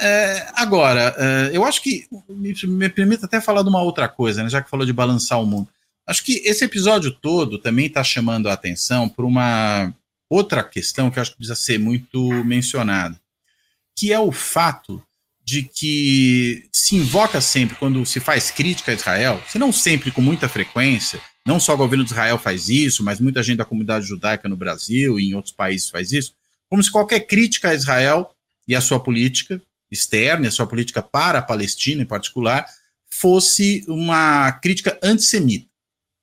[0.00, 4.42] É, agora, é, eu acho que me, me permita até falar de uma outra coisa,
[4.42, 5.68] né, já que falou de balançar o mundo.
[6.06, 9.94] Acho que esse episódio todo também está chamando a atenção para uma
[10.28, 13.20] outra questão que acho que precisa ser muito mencionada,
[13.96, 15.02] que é o fato
[15.44, 20.20] de que se invoca sempre, quando se faz crítica a Israel, se não sempre com
[20.20, 24.06] muita frequência, não só o governo de Israel faz isso, mas muita gente da comunidade
[24.06, 26.34] judaica no Brasil e em outros países faz isso,
[26.68, 28.34] como se qualquer crítica a Israel
[28.66, 32.66] e a sua política externa, a sua política para a Palestina em particular,
[33.10, 35.66] fosse uma crítica antissemita.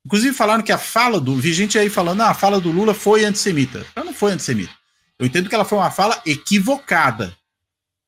[0.06, 1.36] Inclusive falaram que a fala do.
[1.36, 3.86] Vi gente aí falando, ah, a fala do Lula foi antissemita.
[3.96, 4.74] Ela não foi antissemita.
[5.20, 7.36] Eu entendo que ela foi uma fala equivocada.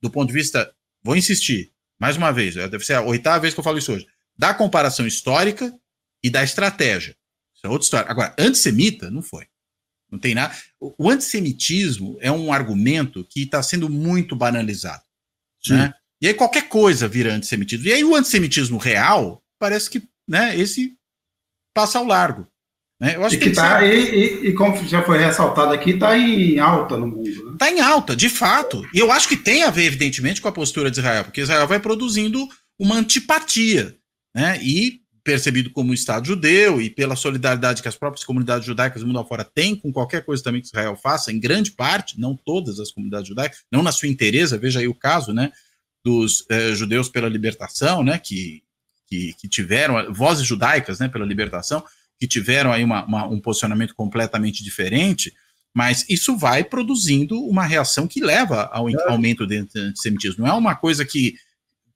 [0.01, 0.73] Do ponto de vista.
[1.03, 4.07] Vou insistir, mais uma vez, deve ser a oitava vez que eu falo isso hoje.
[4.37, 5.73] Da comparação histórica
[6.23, 7.15] e da estratégia.
[7.55, 8.11] Isso é outra história.
[8.11, 9.45] Agora, antissemita, não foi.
[10.11, 10.53] Não tem nada.
[10.79, 15.03] O antissemitismo é um argumento que está sendo muito banalizado.
[15.69, 15.93] Né?
[16.21, 17.87] E aí qualquer coisa vira antissemitismo.
[17.87, 20.97] E aí o antissemitismo real parece que né, esse
[21.73, 22.45] passa ao largo.
[22.99, 23.15] Né?
[23.15, 26.15] Eu acho e, que, que tá, e, e, e, como já foi ressaltado aqui, está
[26.15, 27.27] em alta no mundo.
[27.27, 27.55] Está né?
[27.57, 28.87] Tá em alta, de fato.
[28.93, 31.67] E eu acho que tem a ver, evidentemente, com a postura de Israel, porque Israel
[31.67, 32.47] vai produzindo
[32.77, 33.97] uma antipatia.
[34.35, 34.59] Né?
[34.61, 39.07] E percebido como um Estado judeu e pela solidariedade que as próprias comunidades judaicas do
[39.07, 42.79] mundo afora têm com qualquer coisa também que Israel faça, em grande parte, não todas
[42.79, 45.51] as comunidades judaicas, não na sua inteireza, veja aí o caso, né,
[46.03, 48.63] dos eh, judeus pela libertação, né, que,
[49.07, 51.83] que, que, tiveram, vozes judaicas, né, pela libertação,
[52.19, 55.33] que tiveram aí uma, uma, um posicionamento completamente diferente,
[55.73, 58.93] mas isso vai produzindo uma reação que leva ao é.
[59.07, 60.45] aumento do antissemitismo.
[60.45, 61.35] Não é uma coisa que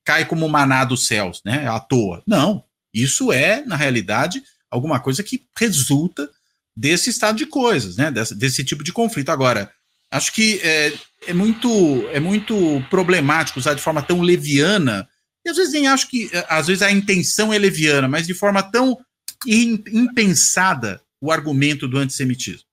[0.04, 2.22] cai como maná dos céus, né, à toa.
[2.28, 2.64] Não,
[3.04, 4.42] isso é, na realidade,
[4.72, 6.30] alguma coisa que resulta
[6.76, 8.10] desse estado de coisas, né?
[8.12, 9.30] Desse, desse tipo de conflito.
[9.30, 9.72] Agora,
[10.12, 10.94] acho que é,
[11.28, 11.70] é, muito,
[12.12, 15.08] é muito problemático usar de forma tão leviana,
[15.46, 18.34] e às vezes nem acho que, é, às vezes a intenção é leviana, mas de
[18.34, 18.98] forma tão
[19.46, 22.66] impensada o argumento do antissemitismo.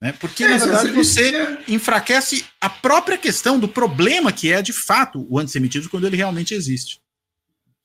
[0.00, 0.12] Né?
[0.12, 5.24] Porque, é, na verdade, você enfraquece a própria questão do problema que é, de fato,
[5.30, 7.00] o antissemitismo quando ele realmente existe.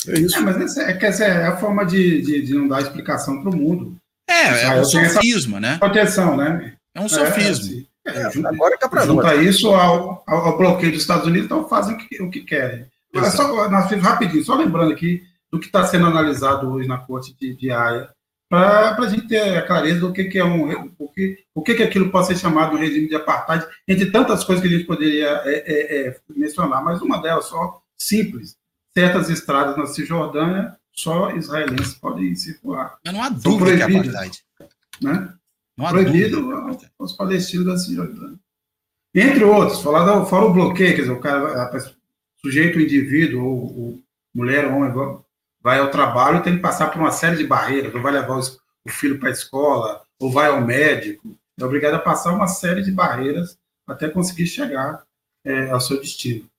[0.10, 0.38] É isso.
[0.38, 3.52] É, mas é, quer dizer, é a forma de, de, de não dar explicação para
[3.52, 3.96] o mundo.
[4.30, 5.78] É, é um sofisma, né?
[5.78, 6.74] Proteção, né?
[6.94, 7.86] É um sofisma.
[8.06, 11.02] É, assim, é, junta, agora que é para junta isso ao, ao, ao, bloqueio dos
[11.02, 12.86] Estados Unidos, então fazem o que, o que querem.
[13.16, 17.36] Olha, só, nós, rapidinho, só lembrando aqui do que está sendo analisado hoje na corte
[17.40, 18.10] de, de Haia,
[18.50, 20.92] para a gente ter a clareza do que, que é um.
[20.98, 24.12] O que, o que, que aquilo pode ser chamado de um regime de apartheid, entre
[24.12, 28.56] tantas coisas que a gente poderia é, é, mencionar, mas uma delas só, simples
[28.98, 32.98] certas estradas na Cisjordânia, só israelenses podem circular.
[33.06, 34.44] Mas não há dúvida que é apartheid.
[35.00, 35.34] Né?
[35.78, 36.92] Não há Proibido dúvida.
[36.98, 38.40] aos palestinos da Cisjordânia.
[39.14, 41.72] Entre outros, falar fora o bloqueio, quer dizer, o cara,
[42.42, 44.00] sujeito, o indivíduo, ou, ou
[44.34, 45.22] mulher ou homem,
[45.62, 48.36] vai ao trabalho e tem que passar por uma série de barreiras, ou vai levar
[48.36, 52.48] os, o filho para a escola, ou vai ao médico, é obrigado a passar uma
[52.48, 55.04] série de barreiras até conseguir chegar
[55.46, 56.50] é, ao seu destino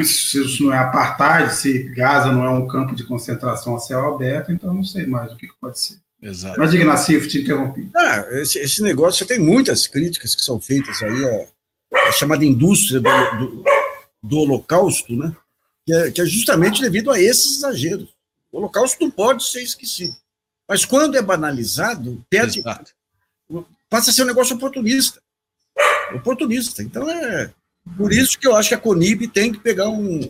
[0.00, 4.14] se isso não é apartheid, se Gaza não é um campo de concentração a céu
[4.14, 5.98] aberto, então não sei mais o que, pode ser.
[6.22, 6.58] Exato.
[6.58, 7.90] Mas diga, Nassif, te interrompi.
[7.94, 12.44] Ah, esse, esse negócio, você tem muitas críticas que são feitas aí, a, a chamada
[12.44, 13.64] indústria do, do,
[14.22, 15.34] do holocausto, né?
[15.84, 18.08] Que é, que é, justamente devido a esses exageros.
[18.50, 20.14] O holocausto não pode ser esquecido.
[20.68, 22.62] Mas quando é banalizado, perde,
[23.90, 25.20] passa a ser um negócio oportunista.
[26.14, 26.82] Oportunista.
[26.82, 27.52] Então é
[27.96, 30.20] por isso que eu acho que a Conib tem que pegar um,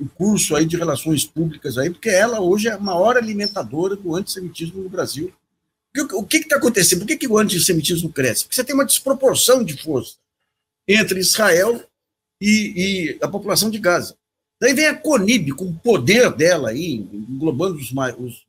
[0.00, 4.14] um curso aí de relações públicas aí, porque ela hoje é a maior alimentadora do
[4.14, 5.32] antissemitismo no Brasil.
[6.12, 7.00] O que está acontecendo?
[7.00, 8.44] Por que, que o antissemitismo cresce?
[8.44, 10.16] Porque você tem uma desproporção de força
[10.86, 11.82] entre Israel
[12.40, 14.14] e, e a população de Gaza.
[14.60, 18.46] Daí vem a Conib, com o poder dela aí, englobando os, os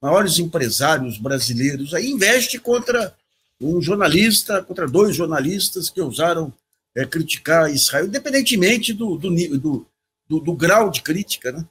[0.00, 3.14] maiores empresários brasileiros, aí investe contra
[3.60, 6.52] um jornalista, contra dois jornalistas que ousaram
[6.98, 9.86] é, criticar Israel, independentemente do, do, do,
[10.28, 11.52] do, do grau de crítica.
[11.52, 11.64] Né?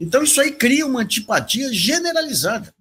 [0.00, 2.72] Então, isso aí cria uma antipatia generalizada.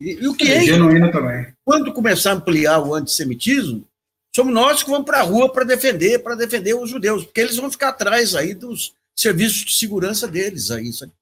[0.00, 0.64] E, e o que é.
[0.64, 1.54] Genuíno também.
[1.64, 3.86] Quando começar a ampliar o antissemitismo,
[4.34, 7.56] somos nós que vamos para a rua para defender, para defender os judeus, porque eles
[7.56, 10.92] vão ficar atrás aí dos serviços de segurança deles aí.
[10.92, 11.12] Sabe?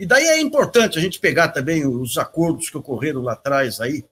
[0.00, 4.02] E daí é importante a gente pegar também os acordos que ocorreram lá atrás aí,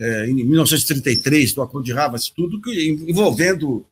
[0.00, 3.86] é, em 1933, do Acordo de Havas, tudo que, envolvendo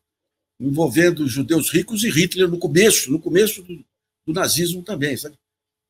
[0.60, 3.84] envolvendo judeus ricos e Hitler no começo, no começo do,
[4.26, 5.16] do nazismo também.
[5.16, 5.36] Sabe?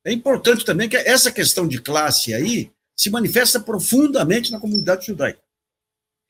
[0.05, 5.39] É importante também que essa questão de classe aí se manifesta profundamente na comunidade judaica.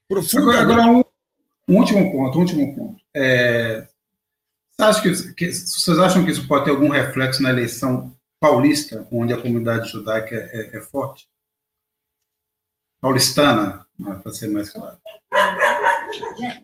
[0.10, 1.04] Agora, agora um,
[1.70, 3.02] um, último ponto, um último ponto.
[3.16, 3.88] É,
[5.02, 9.42] que, que, vocês acham que isso pode ter algum reflexo na eleição paulista, onde a
[9.42, 11.30] comunidade judaica é, é forte?
[13.00, 13.86] Paulistana,
[14.22, 14.98] para ser mais claro.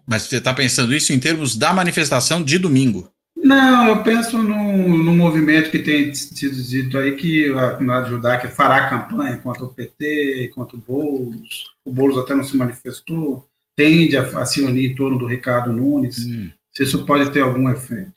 [0.05, 3.11] Mas você está pensando isso em termos da manifestação de domingo?
[3.35, 8.49] Não, eu penso no, no movimento que tem sido dito aí que a comunidade judaica
[8.49, 11.65] fará campanha contra o PT, contra o Boulos.
[11.85, 15.71] O Boulos até não se manifestou, tende a, a se unir em torno do Ricardo
[15.71, 16.25] Nunes.
[16.25, 16.49] Hum.
[16.73, 18.13] Se isso pode ter algum efeito.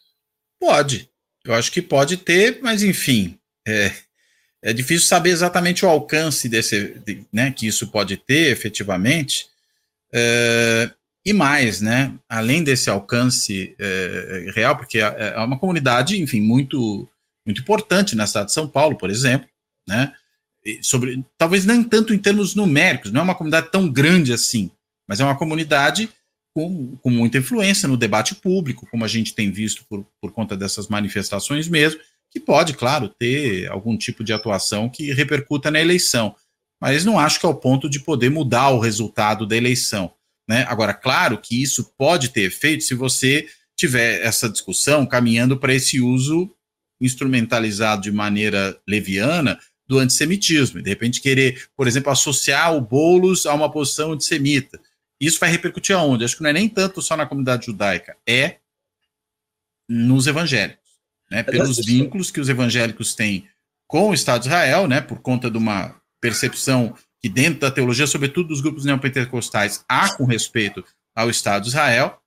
[0.59, 1.09] Pode.
[1.45, 3.93] Eu acho que pode ter, mas enfim, é,
[4.63, 9.47] é difícil saber exatamente o alcance desse, de, né, que isso pode ter efetivamente.
[10.13, 10.91] É,
[11.25, 17.09] e mais, né, além desse alcance é, real, porque é, é uma comunidade, enfim, muito,
[17.47, 19.49] muito importante na cidade de São Paulo, por exemplo,
[19.87, 20.15] né,
[20.83, 24.71] sobre, talvez nem tanto em termos numéricos, não é uma comunidade tão grande assim,
[25.09, 26.09] mas é uma comunidade
[26.55, 30.57] com, com muita influência no debate público, como a gente tem visto por, por conta
[30.57, 32.01] dessas manifestações mesmo,
[32.31, 36.35] que pode, claro, ter algum tipo de atuação que repercuta na eleição,
[36.81, 40.13] mas não acho que é o ponto de poder mudar o resultado da eleição.
[40.51, 40.65] Né?
[40.67, 46.01] Agora, claro que isso pode ter efeito se você tiver essa discussão caminhando para esse
[46.01, 46.53] uso
[47.01, 53.55] instrumentalizado de maneira leviana do antissemitismo, de repente querer, por exemplo, associar o Boulos a
[53.55, 54.81] uma posição antissemita.
[55.21, 56.25] Isso vai repercutir aonde?
[56.25, 58.57] Acho que não é nem tanto só na comunidade judaica, é
[59.89, 60.91] nos evangélicos,
[61.31, 61.45] né?
[61.45, 63.49] Pelos vínculos que os evangélicos têm
[63.87, 65.01] com o Estado de Israel, né?
[65.01, 66.93] Por conta de uma percepção
[67.23, 72.21] que dentro da teologia, sobretudo dos grupos neopentecostais, há com respeito ao Estado de Israel,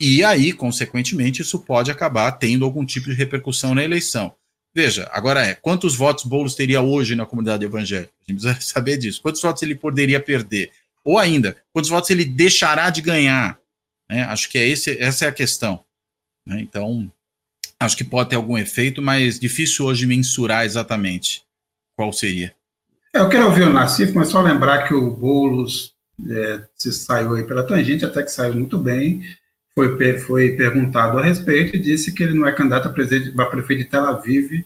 [0.00, 4.34] e aí, consequentemente, isso pode acabar tendo algum tipo de repercussão na eleição.
[4.72, 8.12] Veja, agora é, quantos votos Boulos teria hoje na comunidade evangélica?
[8.20, 9.20] A gente precisa saber disso.
[9.20, 10.70] Quantos votos ele poderia perder?
[11.04, 13.58] Ou ainda, quantos votos ele deixará de ganhar?
[14.08, 14.22] Né?
[14.22, 15.84] Acho que é esse, essa é a questão.
[16.46, 16.60] Né?
[16.60, 17.10] Então,
[17.80, 21.42] acho que pode ter algum efeito, mas difícil hoje mensurar exatamente
[21.96, 22.54] qual seria.
[23.14, 25.94] É, eu quero ouvir o Nassif, mas só lembrar que o Boulos
[26.28, 29.22] é, se saiu aí pela tangente, até que saiu muito bem,
[29.74, 33.84] foi, foi perguntado a respeito e disse que ele não é candidato a, a prefeito
[33.84, 34.64] de Tel Aviv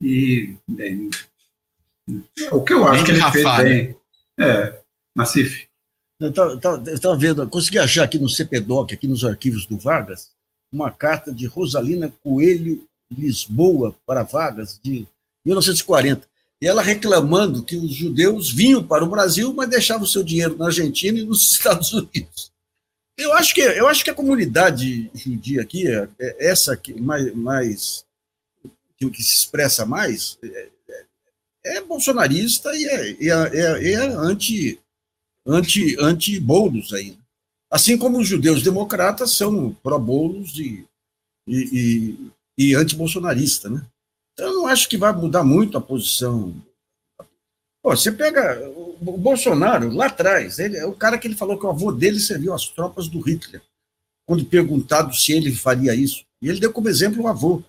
[0.00, 1.10] e bem,
[2.52, 3.96] o que eu acho que ele Rafa, fez bem.
[4.38, 4.48] Né?
[4.48, 4.80] É,
[5.14, 5.66] Nassif.
[6.18, 10.30] Eu estava vendo, consegui achar aqui no CPDOC, aqui nos arquivos do Vargas,
[10.72, 15.06] uma carta de Rosalina Coelho Lisboa para Vargas, de
[15.44, 16.26] 1940.
[16.60, 20.56] E ela reclamando que os judeus vinham para o Brasil, mas deixavam o seu dinheiro
[20.56, 22.50] na Argentina e nos Estados Unidos.
[23.18, 27.34] Eu acho que, eu acho que a comunidade judia aqui, é, é essa que mais,
[27.34, 28.04] mais
[28.98, 34.78] que, se expressa mais, é, é, é bolsonarista e é, é, é, é anti
[35.46, 37.16] anti, anti-Boulos aí.
[37.70, 40.86] Assim como os judeus democratas são pró-Boulos e,
[41.46, 42.28] e,
[42.58, 43.84] e, e anti-bolsonarista, né?
[44.36, 46.54] Então, eu não acho que vai mudar muito a posição.
[47.82, 51.70] Pô, você pega o Bolsonaro, lá atrás, ele o cara que ele falou que o
[51.70, 53.62] avô dele serviu às tropas do Hitler,
[54.26, 56.22] quando perguntado se ele faria isso.
[56.42, 57.62] E ele deu como exemplo o avô.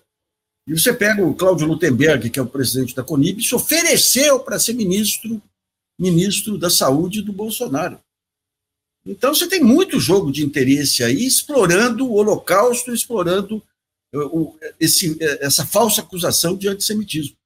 [0.66, 4.58] E você pega o Cláudio Lutemberg, que é o presidente da Conib, se ofereceu para
[4.58, 5.40] ser ministro
[5.98, 7.98] ministro da Saúde do Bolsonaro.
[9.04, 13.62] Então você tem muito jogo de interesse aí, explorando o Holocausto, explorando
[14.80, 17.36] esse, uh, essa falsa acusação de antissemitismo.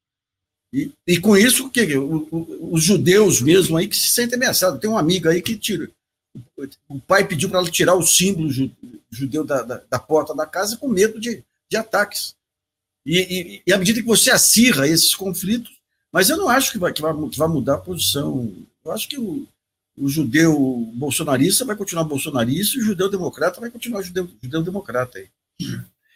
[0.72, 4.80] E, e com isso, que os judeus mesmo aí que se sentem ameaçados.
[4.80, 5.90] Tem um amigo aí que tira,
[6.88, 8.50] o pai pediu para ela tirar o símbolo
[9.10, 12.34] judeu da, da, da, porta da casa com medo de, de ataques.
[13.04, 15.72] E, e, e, à medida que você acirra esses conflitos,
[16.10, 18.52] mas eu não acho que vai, que vai, que vai mudar a posição.
[18.84, 19.46] Eu acho que o,
[19.96, 20.54] o judeu
[20.94, 25.28] bolsonarista vai continuar bolsonarista e o judeu democrata vai continuar judeu, judeu democrata aí.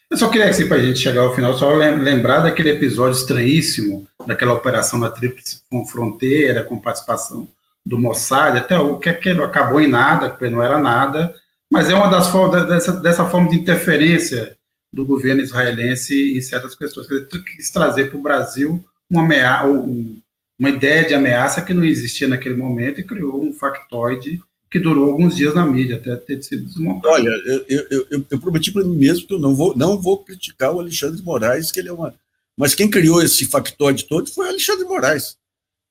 [0.09, 4.07] Eu só queria, assim, para a gente chegar ao final, só lembrar daquele episódio estranhíssimo,
[4.25, 7.49] daquela operação na Tríplice Fronteira, com participação
[7.85, 11.35] do Mossad, até o que, que acabou em nada, porque não era nada,
[11.71, 14.57] mas é uma das formas, dessa, dessa forma de interferência
[14.93, 17.11] do governo israelense em certas questões.
[17.11, 22.29] Ele quis trazer para o Brasil uma, ameaça, uma ideia de ameaça que não existia
[22.29, 24.41] naquele momento e criou um factoide
[24.77, 27.15] que durou alguns dias na mídia, até ter sido desmontado.
[27.15, 30.23] Olha, eu, eu, eu, eu prometi para mim mesmo que eu não vou, não vou
[30.23, 32.15] criticar o Alexandre Moraes, que ele é uma.
[32.59, 35.39] Mas quem criou esse factoide todo foi o Alexandre Moraes.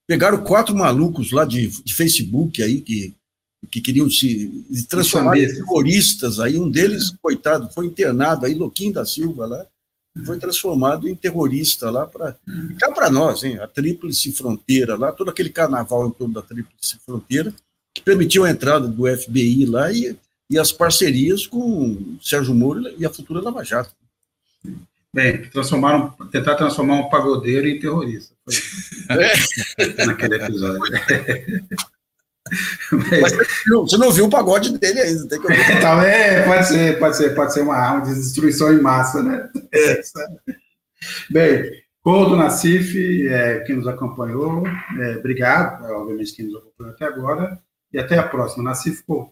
[0.07, 3.15] Pegaram quatro malucos lá de, de Facebook aí que,
[3.71, 6.39] que queriam se transformar em terroristas.
[6.39, 9.65] Aí um deles, coitado, foi internado aí, Louquinho da Silva lá,
[10.23, 12.37] foi transformado em terrorista lá para
[12.79, 13.57] cá para nós, hein?
[13.59, 17.51] A Tríplice Fronteira lá, todo aquele carnaval em torno da Tríplice Fronteira
[17.95, 20.15] que permitiu a entrada do FBI lá e,
[20.49, 23.89] e as parcerias com Sérgio Moro e a futura Lava Jato.
[25.13, 28.35] Bem, transformaram, tentar transformar um pagodeiro em terrorista.
[29.09, 30.03] É.
[30.05, 30.81] Naquele episódio.
[33.21, 33.33] Mas,
[33.71, 37.33] você não viu o pagode dele ainda, tem que então, é, pode ser, pode ser,
[37.33, 39.49] pode ser uma arma de destruição em massa, né?
[39.73, 40.01] É.
[41.29, 41.71] Bem,
[42.03, 47.59] Couto Nassif, é, que nos acompanhou, é, obrigado, obviamente, quem nos acompanhou até agora.
[47.95, 49.31] E até a próxima, Nassif Couto.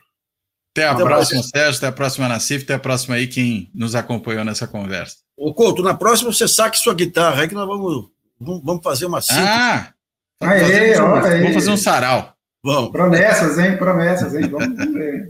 [0.72, 1.50] Até a até próxima, mais.
[1.50, 1.78] Sérgio.
[1.80, 2.64] Até a próxima, Nassif.
[2.64, 5.18] Até a próxima aí, quem nos acompanhou nessa conversa.
[5.36, 8.10] Ô, Couto, na próxima você saque sua guitarra aí que nós vamos,
[8.40, 9.46] vamos fazer uma síntese.
[9.46, 9.94] Ah!
[10.42, 12.34] Vamos, aê, fazer, um, vamos fazer um sarau.
[12.64, 12.92] Vamos.
[12.92, 13.76] Promessas, hein?
[13.76, 14.48] Promessas, hein?
[14.50, 15.30] Vamos ver.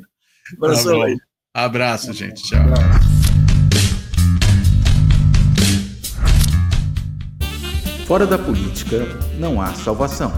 [0.56, 1.18] Abraço, tá aí.
[1.56, 2.44] Abraço, gente.
[2.44, 2.62] Tchau.
[8.06, 9.00] Fora da política
[9.40, 10.32] não há salvação.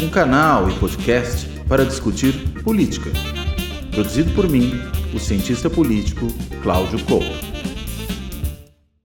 [0.00, 3.10] Um canal e podcast para discutir política.
[3.90, 4.72] Produzido por mim,
[5.14, 6.26] o cientista político
[6.62, 7.53] Cláudio Couto.